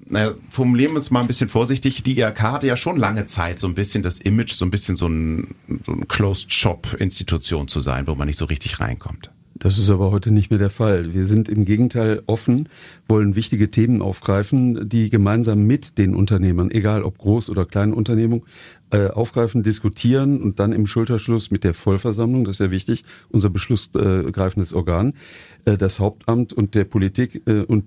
naja, 0.07 0.35
formulieren 0.51 0.93
wir 0.93 0.99
es 0.99 1.09
mal 1.09 1.21
ein 1.21 1.27
bisschen 1.27 1.49
vorsichtig, 1.49 2.03
die 2.03 2.17
IRK 2.17 2.41
hatte 2.41 2.67
ja 2.67 2.77
schon 2.77 2.97
lange 2.97 3.25
Zeit 3.25 3.59
so 3.59 3.67
ein 3.67 3.73
bisschen 3.73 4.03
das 4.03 4.19
Image, 4.19 4.53
so 4.53 4.65
ein 4.65 4.71
bisschen 4.71 4.95
so 4.95 5.07
ein, 5.07 5.55
so 5.83 5.93
ein 5.93 6.07
Closed-Shop-Institution 6.07 7.67
zu 7.67 7.81
sein, 7.81 8.05
wo 8.07 8.13
man 8.15 8.27
nicht 8.27 8.37
so 8.37 8.45
richtig 8.45 8.79
reinkommt. 8.79 9.31
Das 9.57 9.77
ist 9.77 9.89
aber 9.89 10.11
heute 10.11 10.31
nicht 10.31 10.49
mehr 10.49 10.59
der 10.59 10.69
Fall. 10.69 11.13
Wir 11.13 11.25
sind 11.25 11.47
im 11.47 11.63
Gegenteil 11.63 12.21
offen, 12.27 12.67
wollen 13.07 13.37
wichtige 13.37 13.71
Themen 13.71 14.01
aufgreifen, 14.01 14.89
die 14.89 15.09
gemeinsam 15.09 15.65
mit 15.65 15.97
den 15.97 16.13
Unternehmern, 16.13 16.71
egal 16.71 17.03
ob 17.03 17.19
Groß- 17.19 17.49
oder 17.49 17.65
Kleinunternehmung, 17.65 18.45
äh, 18.91 19.07
aufgreifen, 19.07 19.63
diskutieren 19.63 20.41
und 20.41 20.59
dann 20.59 20.73
im 20.73 20.87
Schulterschluss 20.87 21.51
mit 21.51 21.63
der 21.63 21.73
Vollversammlung, 21.73 22.43
das 22.43 22.57
ist 22.57 22.65
ja 22.65 22.71
wichtig, 22.71 23.05
unser 23.29 23.49
beschlussgreifendes 23.49 24.73
Organ, 24.73 25.13
äh, 25.63 25.77
das 25.77 25.99
Hauptamt 26.01 26.51
und 26.51 26.75
der 26.75 26.83
Politik 26.83 27.41
äh, 27.47 27.61
und 27.61 27.85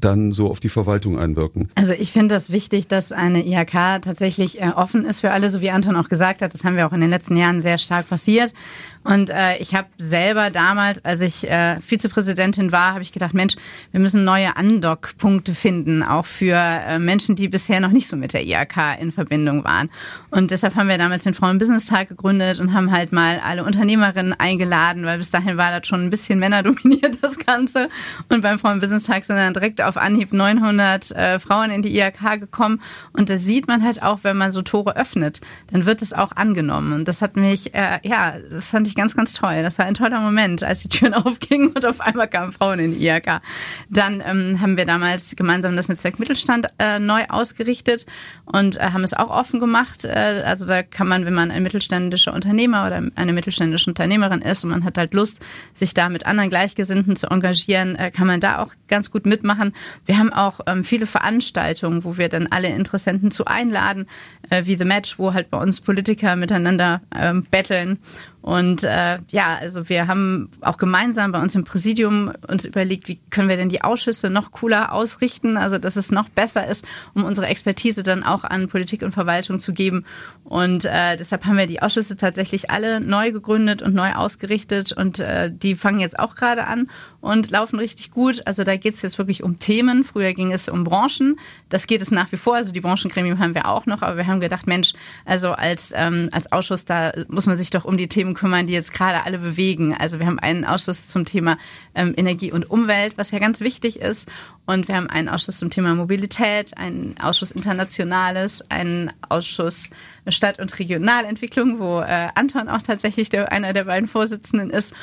dann 0.00 0.32
so 0.32 0.50
auf 0.50 0.60
die 0.60 0.68
Verwaltung 0.68 1.18
einwirken? 1.18 1.70
Also 1.74 1.92
ich 1.92 2.12
finde 2.12 2.34
das 2.34 2.50
wichtig, 2.50 2.88
dass 2.88 3.12
eine 3.12 3.46
IHK 3.46 4.02
tatsächlich 4.02 4.60
äh, 4.60 4.70
offen 4.70 5.04
ist 5.04 5.20
für 5.20 5.30
alle, 5.30 5.50
so 5.50 5.60
wie 5.60 5.70
Anton 5.70 5.96
auch 5.96 6.08
gesagt 6.08 6.42
hat. 6.42 6.54
Das 6.54 6.64
haben 6.64 6.76
wir 6.76 6.86
auch 6.86 6.92
in 6.92 7.00
den 7.00 7.10
letzten 7.10 7.36
Jahren 7.36 7.60
sehr 7.60 7.78
stark 7.78 8.08
passiert. 8.08 8.54
Und 9.02 9.30
äh, 9.30 9.56
ich 9.56 9.74
habe 9.74 9.88
selber 9.96 10.50
damals, 10.50 11.02
als 11.04 11.20
ich 11.20 11.48
äh, 11.48 11.80
Vizepräsidentin 11.80 12.70
war, 12.70 12.92
habe 12.92 13.00
ich 13.02 13.12
gedacht, 13.12 13.32
Mensch, 13.32 13.54
wir 13.92 14.00
müssen 14.00 14.24
neue 14.24 14.56
Andockpunkte 14.56 15.54
finden, 15.54 16.02
auch 16.02 16.26
für 16.26 16.54
äh, 16.54 16.98
Menschen, 16.98 17.34
die 17.34 17.48
bisher 17.48 17.80
noch 17.80 17.92
nicht 17.92 18.08
so 18.08 18.16
mit 18.16 18.34
der 18.34 18.44
IHK 18.44 19.00
in 19.00 19.10
Verbindung 19.10 19.64
waren. 19.64 19.88
Und 20.30 20.50
deshalb 20.50 20.74
haben 20.74 20.88
wir 20.88 20.98
damals 20.98 21.22
den 21.22 21.32
Frauen-Business-Tag 21.32 22.08
gegründet 22.08 22.60
und 22.60 22.74
haben 22.74 22.92
halt 22.92 23.10
mal 23.10 23.40
alle 23.40 23.64
Unternehmerinnen 23.64 24.34
eingeladen, 24.34 25.06
weil 25.06 25.16
bis 25.16 25.30
dahin 25.30 25.56
war 25.56 25.70
das 25.70 25.86
schon 25.86 26.04
ein 26.04 26.10
bisschen 26.10 26.38
männerdominiert, 26.38 27.18
das 27.22 27.38
Ganze. 27.38 27.88
Und 28.28 28.42
beim 28.42 28.58
Frauen-Business-Tag 28.58 29.24
sind 29.24 29.36
dann 29.36 29.54
direkt 29.54 29.80
auf 29.90 29.96
Anhieb 29.96 30.32
900 30.32 31.10
äh, 31.10 31.38
Frauen 31.40 31.72
in 31.72 31.82
die 31.82 31.98
IHK 31.98 32.38
gekommen. 32.38 32.80
Und 33.12 33.28
da 33.28 33.38
sieht 33.38 33.66
man 33.66 33.82
halt 33.82 34.04
auch, 34.04 34.20
wenn 34.22 34.36
man 34.36 34.52
so 34.52 34.62
Tore 34.62 34.96
öffnet, 34.96 35.40
dann 35.72 35.84
wird 35.84 36.00
es 36.00 36.12
auch 36.12 36.30
angenommen. 36.30 36.92
Und 36.92 37.08
das 37.08 37.22
hat 37.22 37.36
mich, 37.36 37.74
äh, 37.74 37.98
ja, 38.04 38.36
das 38.38 38.70
fand 38.70 38.86
ich 38.86 38.94
ganz, 38.94 39.16
ganz 39.16 39.34
toll. 39.34 39.62
Das 39.62 39.78
war 39.78 39.86
ein 39.86 39.94
toller 39.94 40.20
Moment, 40.20 40.62
als 40.62 40.80
die 40.82 40.88
Türen 40.88 41.14
aufgingen 41.26 41.72
und 41.72 41.84
auf 41.84 42.00
einmal 42.00 42.28
kamen 42.28 42.52
Frauen 42.52 42.78
in 42.78 42.92
die 42.92 43.04
IHK. 43.04 43.40
Dann 43.88 44.22
ähm, 44.24 44.60
haben 44.60 44.76
wir 44.76 44.84
damals 44.84 45.34
gemeinsam 45.34 45.74
das 45.74 45.88
Netzwerk 45.88 46.20
Mittelstand 46.20 46.68
äh, 46.78 47.00
neu 47.00 47.24
ausgerichtet 47.28 48.06
und 48.44 48.76
äh, 48.76 48.90
haben 48.92 49.02
es 49.02 49.12
auch 49.12 49.30
offen 49.30 49.58
gemacht. 49.58 50.04
Äh, 50.04 50.44
also 50.46 50.66
da 50.66 50.84
kann 50.84 51.08
man, 51.08 51.26
wenn 51.26 51.34
man 51.34 51.50
ein 51.50 51.64
mittelständischer 51.64 52.32
Unternehmer 52.32 52.86
oder 52.86 53.02
eine 53.16 53.32
mittelständische 53.32 53.90
Unternehmerin 53.90 54.42
ist 54.42 54.62
und 54.62 54.70
man 54.70 54.84
hat 54.84 54.96
halt 54.96 55.14
Lust, 55.14 55.40
sich 55.74 55.94
da 55.94 56.08
mit 56.08 56.26
anderen 56.26 56.50
Gleichgesinnten 56.50 57.16
zu 57.16 57.26
engagieren, 57.26 57.96
äh, 57.96 58.12
kann 58.12 58.28
man 58.28 58.40
da 58.40 58.60
auch 58.60 58.72
ganz 58.88 59.10
gut 59.10 59.26
mitmachen. 59.26 59.74
Wir 60.06 60.18
haben 60.18 60.32
auch 60.32 60.60
ähm, 60.66 60.84
viele 60.84 61.06
Veranstaltungen, 61.06 62.04
wo 62.04 62.16
wir 62.18 62.28
dann 62.28 62.46
alle 62.48 62.68
Interessenten 62.68 63.30
zu 63.30 63.46
einladen, 63.46 64.06
äh, 64.50 64.66
wie 64.66 64.76
The 64.76 64.84
Match, 64.84 65.18
wo 65.18 65.34
halt 65.34 65.50
bei 65.50 65.58
uns 65.58 65.80
Politiker 65.80 66.36
miteinander 66.36 67.00
ähm, 67.14 67.46
betteln 67.50 67.98
und 68.42 68.84
äh, 68.84 69.18
ja, 69.28 69.56
also 69.56 69.88
wir 69.88 70.06
haben 70.06 70.50
auch 70.62 70.78
gemeinsam 70.78 71.32
bei 71.32 71.40
uns 71.40 71.54
im 71.54 71.64
Präsidium 71.64 72.32
uns 72.48 72.64
überlegt, 72.64 73.06
wie 73.08 73.20
können 73.30 73.48
wir 73.48 73.56
denn 73.56 73.68
die 73.68 73.82
Ausschüsse 73.82 74.30
noch 74.30 74.50
cooler 74.52 74.92
ausrichten, 74.92 75.58
also 75.58 75.76
dass 75.76 75.96
es 75.96 76.10
noch 76.10 76.28
besser 76.30 76.66
ist, 76.66 76.86
um 77.14 77.24
unsere 77.24 77.48
Expertise 77.48 78.02
dann 78.02 78.22
auch 78.22 78.44
an 78.44 78.68
Politik 78.68 79.02
und 79.02 79.12
Verwaltung 79.12 79.60
zu 79.60 79.74
geben. 79.74 80.06
Und 80.44 80.86
äh, 80.86 81.16
deshalb 81.16 81.44
haben 81.44 81.58
wir 81.58 81.66
die 81.66 81.82
Ausschüsse 81.82 82.16
tatsächlich 82.16 82.70
alle 82.70 83.00
neu 83.00 83.30
gegründet 83.30 83.82
und 83.82 83.94
neu 83.94 84.12
ausgerichtet 84.12 84.92
und 84.92 85.20
äh, 85.20 85.52
die 85.52 85.74
fangen 85.74 86.00
jetzt 86.00 86.18
auch 86.18 86.34
gerade 86.34 86.66
an 86.66 86.88
und 87.20 87.50
laufen 87.50 87.78
richtig 87.78 88.10
gut. 88.10 88.46
Also 88.46 88.64
da 88.64 88.76
geht 88.76 88.94
es 88.94 89.02
jetzt 89.02 89.18
wirklich 89.18 89.42
um 89.42 89.58
Themen. 89.58 90.04
Früher 90.04 90.32
ging 90.32 90.52
es 90.52 90.68
um 90.68 90.84
Branchen. 90.84 91.38
Das 91.70 91.86
geht 91.86 92.02
es 92.02 92.10
nach 92.10 92.30
wie 92.32 92.36
vor. 92.36 92.56
Also 92.56 92.72
die 92.72 92.80
Branchengremium 92.80 93.38
haben 93.38 93.54
wir 93.54 93.66
auch 93.66 93.86
noch, 93.86 94.02
aber 94.02 94.16
wir 94.18 94.26
haben 94.26 94.40
gedacht, 94.40 94.66
Mensch, 94.66 94.92
also 95.24 95.52
als, 95.52 95.92
ähm, 95.96 96.28
als 96.32 96.52
Ausschuss, 96.52 96.84
da 96.84 97.12
muss 97.28 97.46
man 97.46 97.56
sich 97.56 97.70
doch 97.70 97.84
um 97.86 97.96
die 97.96 98.08
Themen 98.08 98.34
kümmern, 98.34 98.66
die 98.66 98.74
jetzt 98.74 98.92
gerade 98.92 99.24
alle 99.24 99.38
bewegen. 99.38 99.94
Also 99.94 100.18
wir 100.18 100.26
haben 100.26 100.38
einen 100.38 100.64
Ausschuss 100.64 101.08
zum 101.08 101.24
Thema 101.24 101.56
ähm, 101.94 102.12
Energie 102.16 102.52
und 102.52 102.68
Umwelt, 102.70 103.16
was 103.16 103.30
ja 103.30 103.38
ganz 103.38 103.60
wichtig 103.60 104.00
ist. 104.00 104.28
Und 104.66 104.88
wir 104.88 104.96
haben 104.96 105.08
einen 105.08 105.28
Ausschuss 105.28 105.56
zum 105.58 105.70
Thema 105.70 105.94
Mobilität, 105.94 106.76
einen 106.76 107.16
Ausschuss 107.18 107.50
Internationales, 107.50 108.68
einen 108.70 109.12
Ausschuss 109.28 109.90
Stadt- 110.28 110.60
und 110.60 110.78
Regionalentwicklung, 110.78 111.78
wo 111.78 112.00
äh, 112.00 112.28
Anton 112.34 112.68
auch 112.68 112.82
tatsächlich 112.82 113.30
der, 113.30 113.50
einer 113.52 113.72
der 113.72 113.84
beiden 113.84 114.06
Vorsitzenden 114.06 114.70
ist. 114.70 114.94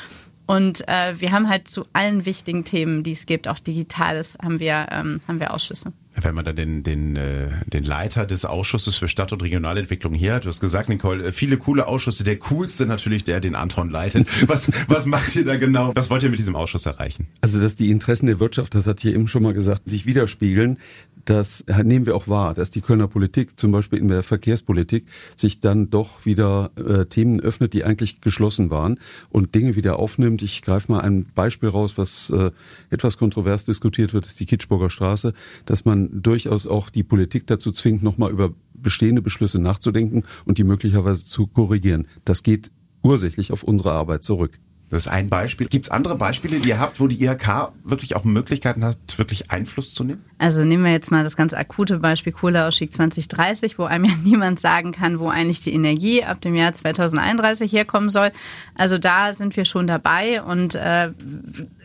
Und 0.46 0.88
äh, 0.88 1.20
wir 1.20 1.32
haben 1.32 1.50
halt 1.50 1.68
zu 1.68 1.84
allen 1.92 2.24
wichtigen 2.24 2.64
Themen, 2.64 3.02
die 3.02 3.12
es 3.12 3.26
gibt, 3.26 3.48
auch 3.48 3.58
Digitales, 3.58 4.38
haben 4.42 4.60
wir, 4.60 4.86
ähm, 4.90 5.20
haben 5.28 5.40
wir 5.40 5.52
Ausschüsse. 5.52 5.92
Wenn 6.22 6.34
man 6.34 6.44
dann 6.44 6.56
den, 6.56 6.82
den, 6.82 7.16
äh, 7.16 7.48
den 7.66 7.84
Leiter 7.84 8.26
des 8.26 8.44
Ausschusses 8.44 8.96
für 8.96 9.08
Stadt- 9.08 9.32
und 9.32 9.42
Regionalentwicklung 9.42 10.14
hier 10.14 10.34
hat, 10.34 10.44
du 10.44 10.48
hast 10.48 10.60
gesagt, 10.60 10.88
Nicole, 10.88 11.24
äh, 11.24 11.32
viele 11.32 11.56
coole 11.56 11.86
Ausschüsse, 11.86 12.24
der 12.24 12.38
coolste 12.38 12.86
natürlich 12.86 13.24
der, 13.24 13.40
den 13.40 13.54
Anton 13.54 13.90
leitet. 13.90 14.28
Was, 14.48 14.70
was 14.88 15.06
macht 15.06 15.34
ihr 15.36 15.44
da 15.44 15.56
genau? 15.56 15.92
Was 15.94 16.10
wollt 16.10 16.22
ihr 16.22 16.30
mit 16.30 16.38
diesem 16.38 16.56
Ausschuss 16.56 16.86
erreichen? 16.86 17.26
Also, 17.40 17.60
dass 17.60 17.76
die 17.76 17.90
Interessen 17.90 18.26
der 18.26 18.40
Wirtschaft, 18.40 18.74
das 18.74 18.86
hat 18.86 19.00
hier 19.00 19.14
eben 19.14 19.28
schon 19.28 19.42
mal 19.42 19.52
gesagt, 19.52 19.88
sich 19.88 20.06
widerspiegeln, 20.06 20.78
das 21.28 21.64
nehmen 21.84 22.06
wir 22.06 22.16
auch 22.16 22.28
wahr, 22.28 22.54
dass 22.54 22.70
die 22.70 22.80
Kölner 22.80 23.06
Politik, 23.06 23.58
zum 23.58 23.70
Beispiel 23.70 23.98
in 23.98 24.08
der 24.08 24.22
Verkehrspolitik, 24.22 25.04
sich 25.36 25.60
dann 25.60 25.90
doch 25.90 26.24
wieder 26.24 26.70
äh, 26.76 27.04
Themen 27.04 27.40
öffnet, 27.40 27.74
die 27.74 27.84
eigentlich 27.84 28.22
geschlossen 28.22 28.70
waren 28.70 28.98
und 29.28 29.54
Dinge 29.54 29.76
wieder 29.76 29.98
aufnimmt. 29.98 30.40
Ich 30.40 30.62
greife 30.62 30.90
mal 30.90 31.00
ein 31.00 31.26
Beispiel 31.34 31.68
raus, 31.68 31.98
was 31.98 32.30
äh, 32.30 32.50
etwas 32.88 33.18
kontrovers 33.18 33.66
diskutiert 33.66 34.14
wird, 34.14 34.24
ist 34.24 34.40
die 34.40 34.46
Kitschburger 34.46 34.88
Straße, 34.88 35.34
dass 35.66 35.84
man 35.84 36.07
durchaus 36.10 36.66
auch 36.66 36.90
die 36.90 37.02
Politik 37.02 37.46
dazu 37.46 37.72
zwingt, 37.72 38.02
nochmal 38.02 38.30
über 38.30 38.52
bestehende 38.74 39.22
Beschlüsse 39.22 39.60
nachzudenken 39.60 40.24
und 40.44 40.58
die 40.58 40.64
möglicherweise 40.64 41.24
zu 41.24 41.46
korrigieren. 41.46 42.06
Das 42.24 42.42
geht 42.42 42.70
ursächlich 43.02 43.52
auf 43.52 43.62
unsere 43.62 43.92
Arbeit 43.92 44.24
zurück. 44.24 44.58
Das 44.90 45.02
ist 45.02 45.08
ein 45.08 45.28
Beispiel. 45.28 45.66
Gibt 45.66 45.84
es 45.84 45.90
andere 45.90 46.16
Beispiele, 46.16 46.60
die 46.60 46.70
ihr 46.70 46.80
habt, 46.80 46.98
wo 46.98 47.08
die 47.08 47.22
IHK 47.22 47.72
wirklich 47.84 48.16
auch 48.16 48.24
Möglichkeiten 48.24 48.84
hat, 48.84 48.96
wirklich 49.18 49.50
Einfluss 49.50 49.92
zu 49.92 50.02
nehmen? 50.02 50.24
Also 50.38 50.64
nehmen 50.64 50.82
wir 50.82 50.92
jetzt 50.92 51.10
mal 51.10 51.24
das 51.24 51.36
ganz 51.36 51.52
akute 51.52 51.98
Beispiel 51.98 52.32
Kohleausstieg 52.32 52.92
2030, 52.92 53.78
wo 53.78 53.84
einem 53.84 54.06
ja 54.06 54.12
niemand 54.24 54.60
sagen 54.60 54.92
kann, 54.92 55.18
wo 55.18 55.28
eigentlich 55.28 55.60
die 55.60 55.74
Energie 55.74 56.24
ab 56.24 56.40
dem 56.40 56.54
Jahr 56.54 56.72
2031 56.72 57.70
herkommen 57.70 58.08
soll. 58.08 58.32
Also 58.74 58.96
da 58.96 59.34
sind 59.34 59.56
wir 59.56 59.66
schon 59.66 59.86
dabei 59.86 60.42
und 60.42 60.74
äh, 60.74 61.10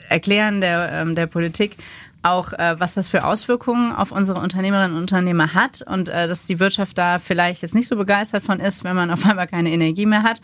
erklären 0.08 0.62
der, 0.62 0.90
ähm, 0.94 1.16
der 1.16 1.28
Politik, 1.28 1.76
auch, 2.24 2.54
äh, 2.54 2.80
was 2.80 2.94
das 2.94 3.10
für 3.10 3.26
Auswirkungen 3.26 3.92
auf 3.92 4.12
unsere 4.12 4.40
Unternehmerinnen 4.40 4.96
und 4.96 5.02
Unternehmer 5.02 5.54
hat 5.54 5.82
und 5.86 6.10
äh, 6.10 6.28
dass 6.28 6.48
die 6.48 6.60
Wirtschaft 6.60 6.98
da 6.98 7.20
vielleicht 7.20 7.62
jetzt 7.62 7.76
nicht 7.76 7.88
so 7.88 7.96
begeistert 7.96 8.44
von 8.44 8.60
ist, 8.60 8.84
wenn 8.84 8.96
man 8.96 9.12
auf 9.12 9.26
einmal 9.30 9.48
keine 9.48 9.72
Energie 9.72 10.06
mehr 10.06 10.24
hat. 10.24 10.42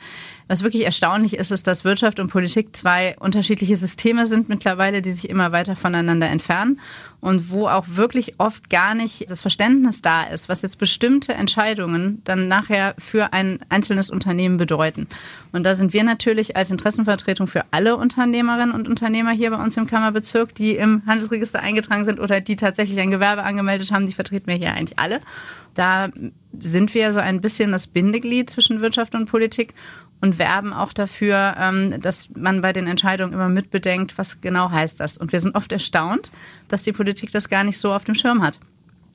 Was 0.48 0.64
wirklich 0.64 0.84
erstaunlich 0.84 1.36
ist, 1.36 1.52
ist, 1.52 1.68
dass 1.68 1.84
Wirtschaft 1.84 2.20
und 2.20 2.28
Politik 2.28 2.76
zwei 2.76 3.16
unterschiedliche 3.20 3.78
Systeme 3.78 4.26
sind 4.26 4.50
mittlerweile, 4.50 5.02
die 5.02 5.12
sich 5.12 5.30
immer 5.30 5.52
weiter 5.52 5.76
voneinander 5.76 6.28
entfernen 6.28 6.80
und 7.22 7.52
wo 7.52 7.68
auch 7.68 7.86
wirklich 7.88 8.40
oft 8.40 8.70
gar 8.70 8.96
nicht 8.96 9.30
das 9.30 9.42
Verständnis 9.42 10.02
da 10.02 10.24
ist, 10.24 10.50
was 10.50 10.62
jetzt 10.62 10.78
bestimmte 10.78 11.34
Entscheidungen 11.34 12.22
dann 12.24 12.48
nachher 12.48 12.96
für 12.98 13.34
ein 13.34 13.60
einzelnes 13.70 14.10
Unternehmen 14.10 14.58
bedeuten. 14.58 15.08
Und 15.52 15.64
da 15.64 15.74
sind 15.74 15.94
wir 15.94 16.04
natürlich 16.04 16.56
als 16.56 16.72
Interessenvertretung 16.72 17.48
für 17.48 17.64
alle 17.72 17.98
Unternehmerinnen 17.98 18.74
und 18.74 18.88
Unternehmer 18.88 19.32
hier 19.32 19.52
bei 19.52 19.62
uns 19.62 19.78
im 19.78 19.86
Kammerbezirk, 19.86 20.56
die 20.56 20.76
im 20.76 21.04
Handelsregister 21.06 21.62
eingetragen 21.70 22.06
sind 22.06 22.20
oder 22.20 22.42
die 22.42 22.56
tatsächlich 22.56 23.00
ein 23.00 23.12
Gewerbe 23.12 23.44
angemeldet 23.44 23.92
haben, 23.92 24.06
die 24.06 24.14
vertreten 24.14 24.48
wir 24.48 24.56
hier 24.56 24.74
eigentlich 24.74 25.00
alle. 25.00 25.22
Da 25.76 26.10
sind 26.60 26.94
wir 26.94 27.14
so 27.14 27.20
ein 27.20 27.42
bisschen 27.42 27.72
das 27.72 27.88
Bindeglied 27.88 28.50
zwischen 28.50 28.82
Wirtschaft 28.82 29.16
und 29.16 29.30
Politik 29.30 29.74
und 30.22 30.38
werben 30.38 30.74
auch 30.74 30.92
dafür, 30.92 31.56
ähm, 31.58 32.02
dass 32.02 32.30
man 32.36 32.62
bei 32.62 32.74
den 32.74 32.88
Entscheidungen 32.88 33.34
immer 33.34 33.50
mitbedenkt, 33.50 34.18
was 34.18 34.42
genau 34.42 34.70
heißt 34.70 35.00
das. 35.00 35.18
Und 35.18 35.32
wir 35.32 35.40
sind 35.40 35.56
oft 35.56 35.72
erstaunt, 35.72 36.32
dass 36.68 36.84
die 36.84 36.92
Politik 36.92 37.32
das 37.32 37.50
gar 37.50 37.64
nicht 37.64 37.78
so 37.78 37.94
auf 37.94 38.04
dem 38.04 38.16
Schirm 38.16 38.42
hat. 38.42 38.60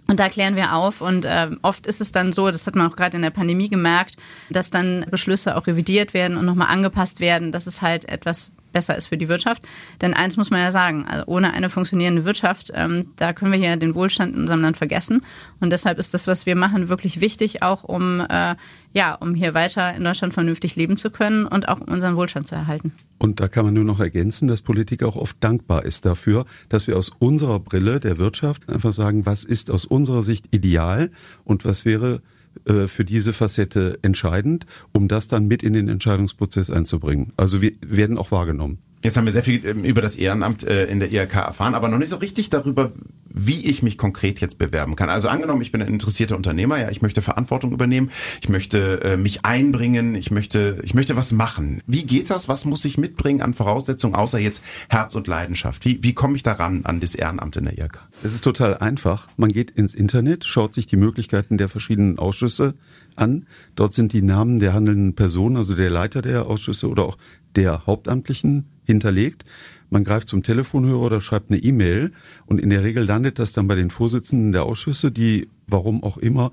Und 0.06 0.20
da 0.20 0.28
klären 0.28 0.56
wir 0.56 0.74
auf. 0.74 1.00
Und 1.00 1.24
äh, 1.24 1.50
oft 1.62 1.86
ist 1.86 2.00
es 2.00 2.12
dann 2.12 2.32
so, 2.32 2.50
das 2.50 2.66
hat 2.66 2.74
man 2.74 2.90
auch 2.90 2.96
gerade 2.96 3.16
in 3.16 3.22
der 3.22 3.30
Pandemie 3.30 3.68
gemerkt, 3.68 4.16
dass 4.50 4.70
dann 4.70 5.06
Beschlüsse 5.10 5.56
auch 5.56 5.66
revidiert 5.66 6.14
werden 6.14 6.36
und 6.36 6.44
nochmal 6.46 6.68
angepasst 6.68 7.20
werden, 7.20 7.52
dass 7.52 7.66
es 7.66 7.82
halt 7.82 8.08
etwas 8.08 8.50
besser 8.74 8.94
ist 8.94 9.06
für 9.06 9.16
die 9.16 9.28
Wirtschaft. 9.28 9.62
Denn 10.02 10.12
eins 10.12 10.36
muss 10.36 10.50
man 10.50 10.60
ja 10.60 10.70
sagen, 10.70 11.06
also 11.06 11.24
ohne 11.26 11.54
eine 11.54 11.70
funktionierende 11.70 12.26
Wirtschaft, 12.26 12.70
ähm, 12.74 13.06
da 13.16 13.32
können 13.32 13.52
wir 13.52 13.58
hier 13.58 13.74
den 13.76 13.94
Wohlstand 13.94 14.34
in 14.34 14.42
unserem 14.42 14.60
Land 14.60 14.76
vergessen. 14.76 15.22
Und 15.60 15.70
deshalb 15.70 15.98
ist 15.98 16.12
das, 16.12 16.26
was 16.26 16.44
wir 16.44 16.56
machen, 16.56 16.90
wirklich 16.90 17.22
wichtig, 17.22 17.62
auch 17.62 17.84
um, 17.84 18.20
äh, 18.20 18.56
ja, 18.92 19.14
um 19.14 19.34
hier 19.34 19.54
weiter 19.54 19.94
in 19.94 20.04
Deutschland 20.04 20.34
vernünftig 20.34 20.76
leben 20.76 20.98
zu 20.98 21.10
können 21.10 21.46
und 21.46 21.68
auch 21.68 21.80
unseren 21.80 22.16
Wohlstand 22.16 22.46
zu 22.46 22.54
erhalten. 22.54 22.92
Und 23.18 23.40
da 23.40 23.48
kann 23.48 23.64
man 23.64 23.72
nur 23.72 23.84
noch 23.84 24.00
ergänzen, 24.00 24.48
dass 24.48 24.60
Politik 24.60 25.02
auch 25.02 25.16
oft 25.16 25.36
dankbar 25.40 25.84
ist 25.84 26.04
dafür, 26.04 26.44
dass 26.68 26.86
wir 26.86 26.98
aus 26.98 27.08
unserer 27.08 27.58
Brille 27.60 28.00
der 28.00 28.18
Wirtschaft 28.18 28.68
einfach 28.68 28.92
sagen, 28.92 29.24
was 29.24 29.44
ist 29.44 29.70
aus 29.70 29.86
unserer 29.86 30.22
Sicht 30.22 30.46
ideal 30.50 31.10
und 31.44 31.64
was 31.64 31.84
wäre 31.84 32.20
äh, 32.64 32.86
für 32.86 33.04
diese 33.04 33.32
Facette 33.32 33.98
entscheidend, 34.02 34.66
um 34.92 35.08
das 35.08 35.28
dann 35.28 35.46
mit 35.46 35.62
in 35.62 35.72
den 35.72 35.88
Entscheidungsprozess 35.88 36.70
einzubringen. 36.70 37.32
Also 37.36 37.60
wir 37.62 37.72
werden 37.80 38.18
auch 38.18 38.30
wahrgenommen. 38.30 38.78
Jetzt 39.04 39.18
haben 39.18 39.26
wir 39.26 39.34
sehr 39.34 39.42
viel 39.42 39.62
ähm, 39.66 39.84
über 39.84 40.00
das 40.00 40.16
Ehrenamt 40.16 40.64
äh, 40.64 40.86
in 40.86 40.98
der 40.98 41.12
IHK 41.12 41.34
erfahren, 41.34 41.74
aber 41.74 41.88
noch 41.88 41.98
nicht 41.98 42.08
so 42.08 42.16
richtig 42.16 42.48
darüber, 42.48 42.90
wie 43.28 43.66
ich 43.66 43.82
mich 43.82 43.98
konkret 43.98 44.40
jetzt 44.40 44.56
bewerben 44.56 44.96
kann. 44.96 45.10
Also 45.10 45.28
angenommen, 45.28 45.60
ich 45.60 45.72
bin 45.72 45.82
ein 45.82 45.88
interessierter 45.88 46.36
Unternehmer, 46.36 46.78
ja, 46.78 46.88
ich 46.88 47.02
möchte 47.02 47.20
Verantwortung 47.20 47.72
übernehmen, 47.72 48.10
ich 48.40 48.48
möchte 48.48 49.02
äh, 49.02 49.16
mich 49.18 49.44
einbringen, 49.44 50.14
ich 50.14 50.30
möchte, 50.30 50.80
ich 50.84 50.94
möchte 50.94 51.16
was 51.16 51.32
machen. 51.32 51.82
Wie 51.86 52.04
geht 52.04 52.30
das? 52.30 52.48
Was 52.48 52.64
muss 52.64 52.82
ich 52.86 52.96
mitbringen 52.96 53.42
an 53.42 53.52
Voraussetzungen, 53.52 54.14
außer 54.14 54.38
jetzt 54.38 54.64
Herz 54.88 55.14
und 55.16 55.26
Leidenschaft? 55.26 55.84
Wie, 55.84 56.02
wie 56.02 56.14
komme 56.14 56.36
ich 56.36 56.42
daran 56.42 56.86
an 56.86 57.00
das 57.00 57.14
Ehrenamt 57.14 57.56
in 57.56 57.66
der 57.66 57.76
IHK? 57.76 58.00
Es 58.22 58.32
ist 58.32 58.42
total 58.42 58.78
einfach. 58.78 59.28
Man 59.36 59.52
geht 59.52 59.70
ins 59.70 59.94
Internet, 59.94 60.46
schaut 60.46 60.72
sich 60.72 60.86
die 60.86 60.96
Möglichkeiten 60.96 61.58
der 61.58 61.68
verschiedenen 61.68 62.18
Ausschüsse 62.18 62.72
an. 63.16 63.44
Dort 63.76 63.92
sind 63.92 64.14
die 64.14 64.22
Namen 64.22 64.60
der 64.60 64.72
handelnden 64.72 65.14
Personen, 65.14 65.58
also 65.58 65.74
der 65.74 65.90
Leiter 65.90 66.22
der 66.22 66.46
Ausschüsse 66.46 66.88
oder 66.88 67.04
auch 67.04 67.18
der 67.54 67.84
Hauptamtlichen 67.86 68.64
hinterlegt. 68.84 69.44
Man 69.90 70.04
greift 70.04 70.28
zum 70.28 70.42
Telefonhörer 70.42 71.00
oder 71.00 71.20
schreibt 71.20 71.50
eine 71.50 71.60
E-Mail 71.60 72.12
und 72.46 72.60
in 72.60 72.70
der 72.70 72.82
Regel 72.82 73.04
landet 73.04 73.38
das 73.38 73.52
dann 73.52 73.68
bei 73.68 73.74
den 73.74 73.90
Vorsitzenden 73.90 74.52
der 74.52 74.64
Ausschüsse, 74.64 75.10
die, 75.10 75.48
warum 75.66 76.02
auch 76.02 76.18
immer, 76.18 76.52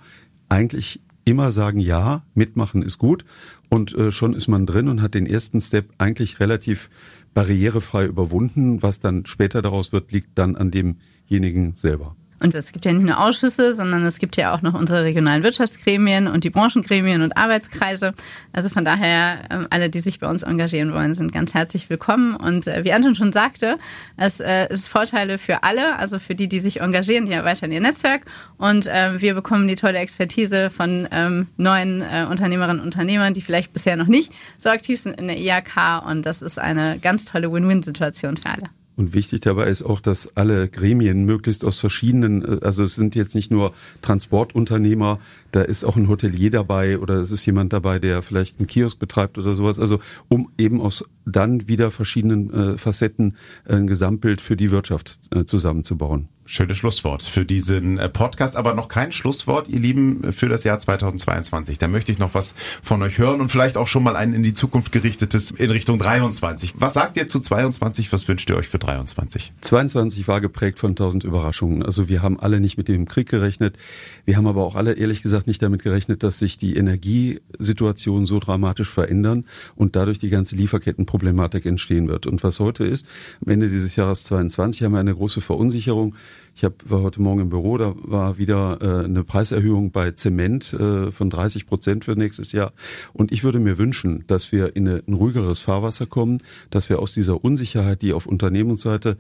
eigentlich 0.50 1.02
immer 1.26 1.52
sagen, 1.52 1.80
ja, 1.80 2.24
mitmachen 2.34 2.82
ist 2.82 2.98
gut 2.98 3.26
und 3.70 3.94
äh, 3.96 4.12
schon 4.12 4.34
ist 4.34 4.48
man 4.48 4.66
drin 4.66 4.90
und 4.90 5.02
hat 5.02 5.14
den 5.14 5.26
ersten 5.26 5.62
Step 5.62 5.90
eigentlich 5.98 6.40
relativ 6.40 6.90
barrierefrei 7.34 8.06
überwunden. 8.06 8.82
Was 8.82 9.00
dann 9.00 9.26
später 9.26 9.62
daraus 9.62 9.92
wird, 9.92 10.12
liegt 10.12 10.38
dann 10.38 10.56
an 10.56 10.72
demjenigen 10.72 11.76
selber. 11.76 12.16
Und 12.42 12.56
es 12.56 12.72
gibt 12.72 12.86
ja 12.86 12.94
nicht 12.94 13.06
nur 13.06 13.20
Ausschüsse, 13.20 13.72
sondern 13.74 14.04
es 14.04 14.18
gibt 14.18 14.36
ja 14.36 14.54
auch 14.54 14.64
noch 14.64 14.74
unsere 14.74 15.04
regionalen 15.04 15.44
Wirtschaftsgremien 15.44 16.28
und 16.28 16.44
die 16.44 16.50
Branchengremien 16.50 17.22
und 17.22 17.38
Arbeitskreise. 17.38 18.14
Also 18.52 18.70
von 18.70 18.84
daher, 18.84 19.44
ähm, 19.52 19.68
alle, 19.70 19.92
die 19.92 20.00
sich 20.00 20.20
bei 20.20 20.28
uns 20.28 20.42
engagieren 20.42 20.92
wollen, 20.92 21.14
sind 21.14 21.32
ganz 21.32 21.54
herzlich 21.54 21.88
willkommen. 21.92 22.36
Und 22.36 22.66
äh, 22.66 22.84
wie 22.84 22.94
Anton 22.94 23.14
schon 23.14 23.32
sagte, 23.32 23.78
es 24.18 24.40
äh, 24.40 24.68
ist 24.72 24.88
Vorteile 24.88 25.38
für 25.38 25.62
alle, 25.62 25.98
also 25.98 26.18
für 26.18 26.34
die, 26.34 26.50
die 26.50 26.60
sich 26.60 26.82
engagieren, 26.82 27.28
die 27.28 27.34
erweitern 27.34 27.72
ihr 27.72 27.80
Netzwerk. 27.80 28.24
Und 28.58 28.90
ähm, 28.92 29.22
wir 29.22 29.36
bekommen 29.36 29.68
die 29.68 29.76
tolle 29.76 30.00
Expertise 30.00 30.72
von 30.72 31.08
ähm, 31.12 31.48
neuen 31.58 32.02
äh, 32.02 32.26
Unternehmerinnen 32.28 32.80
und 32.80 32.86
Unternehmern, 32.86 33.36
die 33.36 33.42
vielleicht 33.42 33.72
bisher 33.72 33.96
noch 33.98 34.08
nicht 34.08 34.34
so 34.58 34.72
aktiv 34.72 35.00
sind 35.00 35.20
in 35.20 35.28
der 35.28 35.38
IAK. 35.38 36.06
Und 36.08 36.26
das 36.26 36.42
ist 36.42 36.58
eine 36.58 36.98
ganz 36.98 37.26
tolle 37.26 37.52
Win-Win-Situation 37.52 38.38
für 38.38 38.50
alle. 38.50 38.81
Und 38.96 39.14
wichtig 39.14 39.42
dabei 39.42 39.68
ist 39.68 39.84
auch, 39.84 40.00
dass 40.00 40.36
alle 40.36 40.68
Gremien 40.68 41.26
möglichst 41.26 41.64
aus 41.64 41.78
verschiedenen, 41.80 42.44
äh, 42.44 42.66
also 42.66 42.84
es 42.84 42.96
sind 42.96 43.16
jetzt 43.16 43.36
nicht 43.36 43.52
nur 43.52 43.74
Transportunternehmer, 44.02 45.20
da 45.52 45.62
ist 45.62 45.84
auch 45.84 45.96
ein 45.96 46.08
Hotelier 46.08 46.50
dabei 46.50 46.98
oder 47.00 47.16
es 47.16 47.32
ist 47.32 47.46
jemand 47.46 47.74
dabei, 47.74 48.00
der 48.00 48.22
vielleicht 48.22 48.60
einen 48.60 48.68
Kiosk 48.68 49.00
betreibt 49.00 49.38
oder 49.38 49.56
sowas. 49.56 49.80
Also 49.80 50.00
um 50.30 50.50
eben 50.58 50.82
aus 50.82 51.06
dann 51.26 51.68
wieder 51.68 51.92
verschiedenen 51.92 52.54
äh, 52.74 52.78
Facetten 52.78 53.38
ein 53.66 53.88
Gesamtbild 53.88 54.42
für 54.42 54.58
die 54.58 54.72
Wirtschaft 54.72 55.20
äh, 55.32 55.46
zusammenzubauen. 55.46 56.30
Schönes 56.46 56.78
Schlusswort 56.78 57.24
für 57.24 57.46
diesen 57.46 57.98
äh, 57.98 58.10
Podcast, 58.10 58.58
aber 58.58 58.74
noch 58.74 58.88
kein 58.90 59.12
Schlusswort, 59.12 59.70
ihr 59.70 59.80
Lieben, 59.80 60.34
für 60.34 60.50
das 60.50 60.64
Jahr 60.64 60.80
2022. 60.80 61.78
Da 61.78 61.88
möchte 61.88 62.12
ich 62.12 62.18
noch 62.18 62.34
was 62.34 62.56
von 62.82 63.02
euch 63.04 63.20
hören 63.20 63.40
und 63.40 63.50
vielleicht 63.50 63.78
auch 63.78 63.88
schon 63.88 64.04
mal 64.04 64.16
ein 64.16 64.34
in 64.34 64.44
die 64.44 64.54
Zukunft 64.54 64.92
gerichtetes 64.92 65.52
in 65.52 65.70
Richtung 65.70 66.00
23. 66.00 66.74
Was 66.78 66.96
sagt 66.96 67.16
ihr 67.16 67.28
zu 67.28 67.40
22? 67.40 68.12
Was 68.12 68.28
wünscht 68.28 68.50
ihr 68.50 68.58
euch 68.58 68.68
für 68.68 68.80
23? 68.80 69.54
22 69.62 70.28
war 70.28 70.42
geprägt 70.42 70.80
von 70.80 70.96
tausend 70.96 71.24
Überraschungen. 71.24 71.84
Also 71.84 72.10
wir 72.10 72.22
haben 72.22 72.40
alle 72.40 72.60
nicht 72.60 72.76
mit 72.76 72.88
dem 72.88 73.08
Krieg 73.08 73.30
gerechnet. 73.30 73.78
Wir 74.26 74.36
haben 74.36 74.48
aber 74.48 74.66
auch 74.66 74.76
alle 74.76 74.94
ehrlich 74.94 75.22
gesagt 75.22 75.41
nicht 75.48 75.62
damit 75.62 75.84
gerechnet, 75.84 76.24
dass 76.24 76.40
sich 76.40 76.58
die 76.58 76.76
Energiesituation 76.76 78.26
so 78.26 78.40
dramatisch 78.40 78.90
verändern 78.90 79.46
und 79.76 79.96
dadurch 79.96 80.20
die 80.20 80.30
ganze 80.30 80.56
Lieferkettenproblematik 80.56 81.66
entstehen 81.66 82.08
wird. 82.08 82.28
Und 82.28 82.44
was 82.44 82.60
heute 82.60 82.86
ist, 82.86 83.06
am 83.46 83.52
Ende 83.52 83.70
dieses 83.70 83.96
Jahres 83.96 84.24
22 84.26 84.84
haben 84.84 84.94
wir 84.94 85.00
eine 85.00 85.16
große 85.16 85.42
Verunsicherung. 85.42 86.16
Ich 86.54 86.66
hab, 86.66 86.90
war 86.90 87.02
heute 87.02 87.22
Morgen 87.22 87.42
im 87.42 87.50
Büro, 87.50 87.78
da 87.78 87.96
war 87.96 88.38
wieder 88.38 88.78
äh, 88.82 89.06
eine 89.06 89.24
Preiserhöhung 89.24 89.92
bei 89.92 90.12
Zement 90.12 90.74
äh, 90.74 91.12
von 91.12 91.30
30 91.30 91.66
Prozent 91.66 92.06
für 92.06 92.12
nächstes 92.12 92.52
Jahr. 92.52 92.74
Und 93.14 93.32
ich 93.32 93.44
würde 93.44 93.60
mir 93.60 93.78
wünschen, 93.78 94.26
dass 94.28 94.52
wir 94.52 94.76
in 94.76 94.88
eine, 94.88 95.04
ein 95.08 95.14
ruhigeres 95.14 95.62
Fahrwasser 95.62 96.06
kommen, 96.08 96.40
dass 96.70 96.90
wir 96.90 97.00
aus 97.00 97.14
dieser 97.14 97.44
Unsicherheit, 97.44 98.02
die 98.02 98.14
auf 98.14 98.26
Unternehmensseite 98.26 99.18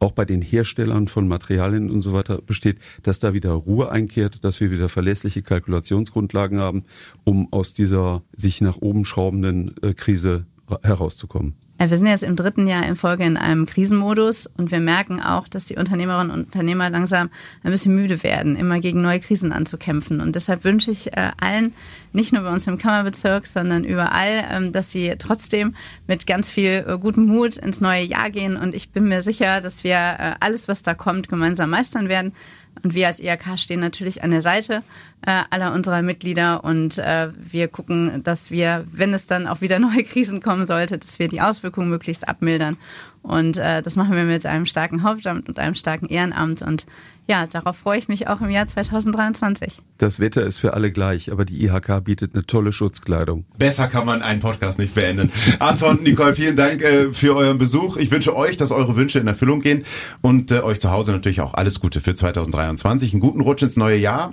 auch 0.00 0.12
bei 0.12 0.24
den 0.24 0.42
Herstellern 0.42 1.06
von 1.06 1.28
Materialien 1.28 1.90
und 1.90 2.00
so 2.00 2.12
weiter 2.12 2.40
besteht, 2.42 2.78
dass 3.02 3.18
da 3.18 3.32
wieder 3.34 3.52
Ruhe 3.52 3.90
einkehrt, 3.90 4.44
dass 4.44 4.60
wir 4.60 4.70
wieder 4.70 4.88
verlässliche 4.88 5.42
Kalkulationsgrundlagen 5.42 6.58
haben, 6.58 6.84
um 7.24 7.52
aus 7.52 7.74
dieser 7.74 8.22
sich 8.34 8.60
nach 8.60 8.78
oben 8.78 9.04
schraubenden 9.04 9.74
äh, 9.82 9.94
Krise 9.94 10.46
herauszukommen. 10.82 11.54
Wir 11.88 11.96
sind 11.96 12.08
jetzt 12.08 12.22
im 12.22 12.36
dritten 12.36 12.66
Jahr 12.66 12.84
in 12.84 12.94
Folge 12.94 13.24
in 13.24 13.38
einem 13.38 13.64
Krisenmodus 13.64 14.46
und 14.58 14.70
wir 14.70 14.80
merken 14.80 15.18
auch, 15.22 15.48
dass 15.48 15.64
die 15.64 15.76
Unternehmerinnen 15.76 16.30
und 16.30 16.44
Unternehmer 16.44 16.90
langsam 16.90 17.30
ein 17.62 17.70
bisschen 17.70 17.94
müde 17.94 18.22
werden, 18.22 18.54
immer 18.54 18.80
gegen 18.80 19.00
neue 19.00 19.18
Krisen 19.18 19.50
anzukämpfen. 19.50 20.20
Und 20.20 20.34
deshalb 20.34 20.64
wünsche 20.64 20.90
ich 20.90 21.14
äh, 21.14 21.30
allen, 21.40 21.72
nicht 22.12 22.34
nur 22.34 22.42
bei 22.42 22.52
uns 22.52 22.66
im 22.66 22.76
Kammerbezirk, 22.76 23.46
sondern 23.46 23.84
überall, 23.84 24.44
ähm, 24.50 24.72
dass 24.72 24.90
sie 24.90 25.14
trotzdem 25.18 25.74
mit 26.06 26.26
ganz 26.26 26.50
viel 26.50 26.84
äh, 26.86 26.98
gutem 26.98 27.24
Mut 27.24 27.56
ins 27.56 27.80
neue 27.80 28.02
Jahr 28.02 28.28
gehen. 28.28 28.58
Und 28.58 28.74
ich 28.74 28.90
bin 28.90 29.04
mir 29.04 29.22
sicher, 29.22 29.62
dass 29.62 29.82
wir 29.82 29.96
äh, 29.96 30.34
alles, 30.38 30.68
was 30.68 30.82
da 30.82 30.92
kommt, 30.92 31.30
gemeinsam 31.30 31.70
meistern 31.70 32.10
werden. 32.10 32.34
Und 32.82 32.94
wir 32.94 33.06
als 33.06 33.20
IHK 33.20 33.58
stehen 33.58 33.80
natürlich 33.80 34.22
an 34.22 34.32
der 34.32 34.42
Seite 34.42 34.82
äh, 35.26 35.42
aller 35.50 35.72
unserer 35.74 36.02
Mitglieder 36.02 36.64
und 36.64 36.98
äh, 36.98 37.28
wir 37.36 37.68
gucken, 37.68 38.22
dass 38.24 38.50
wir, 38.50 38.86
wenn 38.90 39.12
es 39.12 39.26
dann 39.26 39.46
auch 39.46 39.60
wieder 39.60 39.78
neue 39.80 40.04
Krisen 40.04 40.40
kommen 40.40 40.66
sollte, 40.66 40.98
dass 40.98 41.18
wir 41.18 41.28
die 41.28 41.40
Auswirkungen 41.40 41.90
möglichst 41.90 42.28
abmildern. 42.28 42.76
Und 43.22 43.58
äh, 43.58 43.82
das 43.82 43.96
machen 43.96 44.16
wir 44.16 44.24
mit 44.24 44.46
einem 44.46 44.64
starken 44.64 45.02
Hauptamt 45.02 45.48
und 45.48 45.58
einem 45.58 45.74
starken 45.74 46.06
Ehrenamt. 46.06 46.62
Und 46.62 46.86
ja, 47.28 47.46
darauf 47.46 47.76
freue 47.76 47.98
ich 47.98 48.08
mich 48.08 48.28
auch 48.28 48.40
im 48.40 48.48
Jahr 48.48 48.66
2023. 48.66 49.82
Das 49.98 50.20
Wetter 50.20 50.42
ist 50.42 50.56
für 50.56 50.72
alle 50.72 50.90
gleich, 50.90 51.30
aber 51.30 51.44
die 51.44 51.62
IHK 51.64 52.02
bietet 52.02 52.34
eine 52.34 52.46
tolle 52.46 52.72
Schutzkleidung. 52.72 53.44
Besser 53.58 53.88
kann 53.88 54.06
man 54.06 54.22
einen 54.22 54.40
Podcast 54.40 54.78
nicht 54.78 54.94
beenden. 54.94 55.30
Anton, 55.58 56.02
Nicole, 56.02 56.34
vielen 56.34 56.56
Dank 56.56 56.80
äh, 56.80 57.12
für 57.12 57.36
euren 57.36 57.58
Besuch. 57.58 57.98
Ich 57.98 58.10
wünsche 58.10 58.34
euch, 58.34 58.56
dass 58.56 58.72
eure 58.72 58.96
Wünsche 58.96 59.18
in 59.18 59.26
Erfüllung 59.26 59.60
gehen 59.60 59.84
und 60.22 60.50
äh, 60.50 60.60
euch 60.60 60.80
zu 60.80 60.90
Hause 60.90 61.12
natürlich 61.12 61.42
auch 61.42 61.52
alles 61.52 61.78
Gute 61.78 62.00
für 62.00 62.14
2023. 62.14 63.12
Einen 63.12 63.20
guten 63.20 63.42
Rutsch 63.42 63.62
ins 63.62 63.76
neue 63.76 63.98
Jahr. 63.98 64.32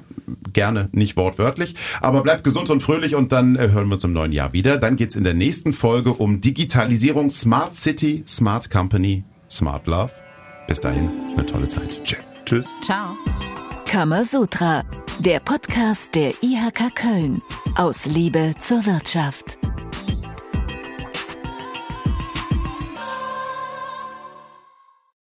Gerne 0.53 0.76
nicht 0.91 1.17
wortwörtlich, 1.17 1.75
aber 2.01 2.23
bleibt 2.23 2.43
gesund 2.43 2.69
und 2.69 2.81
fröhlich 2.81 3.15
und 3.15 3.31
dann 3.31 3.55
äh, 3.55 3.69
hören 3.71 3.87
wir 3.87 3.95
uns 3.95 4.03
im 4.03 4.13
neuen 4.13 4.31
Jahr 4.31 4.53
wieder. 4.53 4.77
Dann 4.77 4.95
geht's 4.95 5.15
in 5.15 5.23
der 5.23 5.33
nächsten 5.33 5.73
Folge 5.73 6.13
um 6.13 6.41
Digitalisierung, 6.41 7.29
Smart 7.29 7.75
City, 7.75 8.23
Smart 8.27 8.69
Company, 8.69 9.23
Smart 9.49 9.87
Love. 9.87 10.11
Bis 10.67 10.81
dahin, 10.81 11.09
eine 11.33 11.45
tolle 11.45 11.67
Zeit. 11.67 11.89
Tschüss. 12.03 12.19
Tschüss. 12.45 12.69
Ciao. 12.81 13.15
Kamasutra, 13.85 14.83
der 15.19 15.39
Podcast 15.39 16.13
der 16.15 16.31
IHK 16.41 16.93
Köln 16.95 17.41
aus 17.75 18.05
Liebe 18.05 18.53
zur 18.59 18.85
Wirtschaft. 18.85 19.56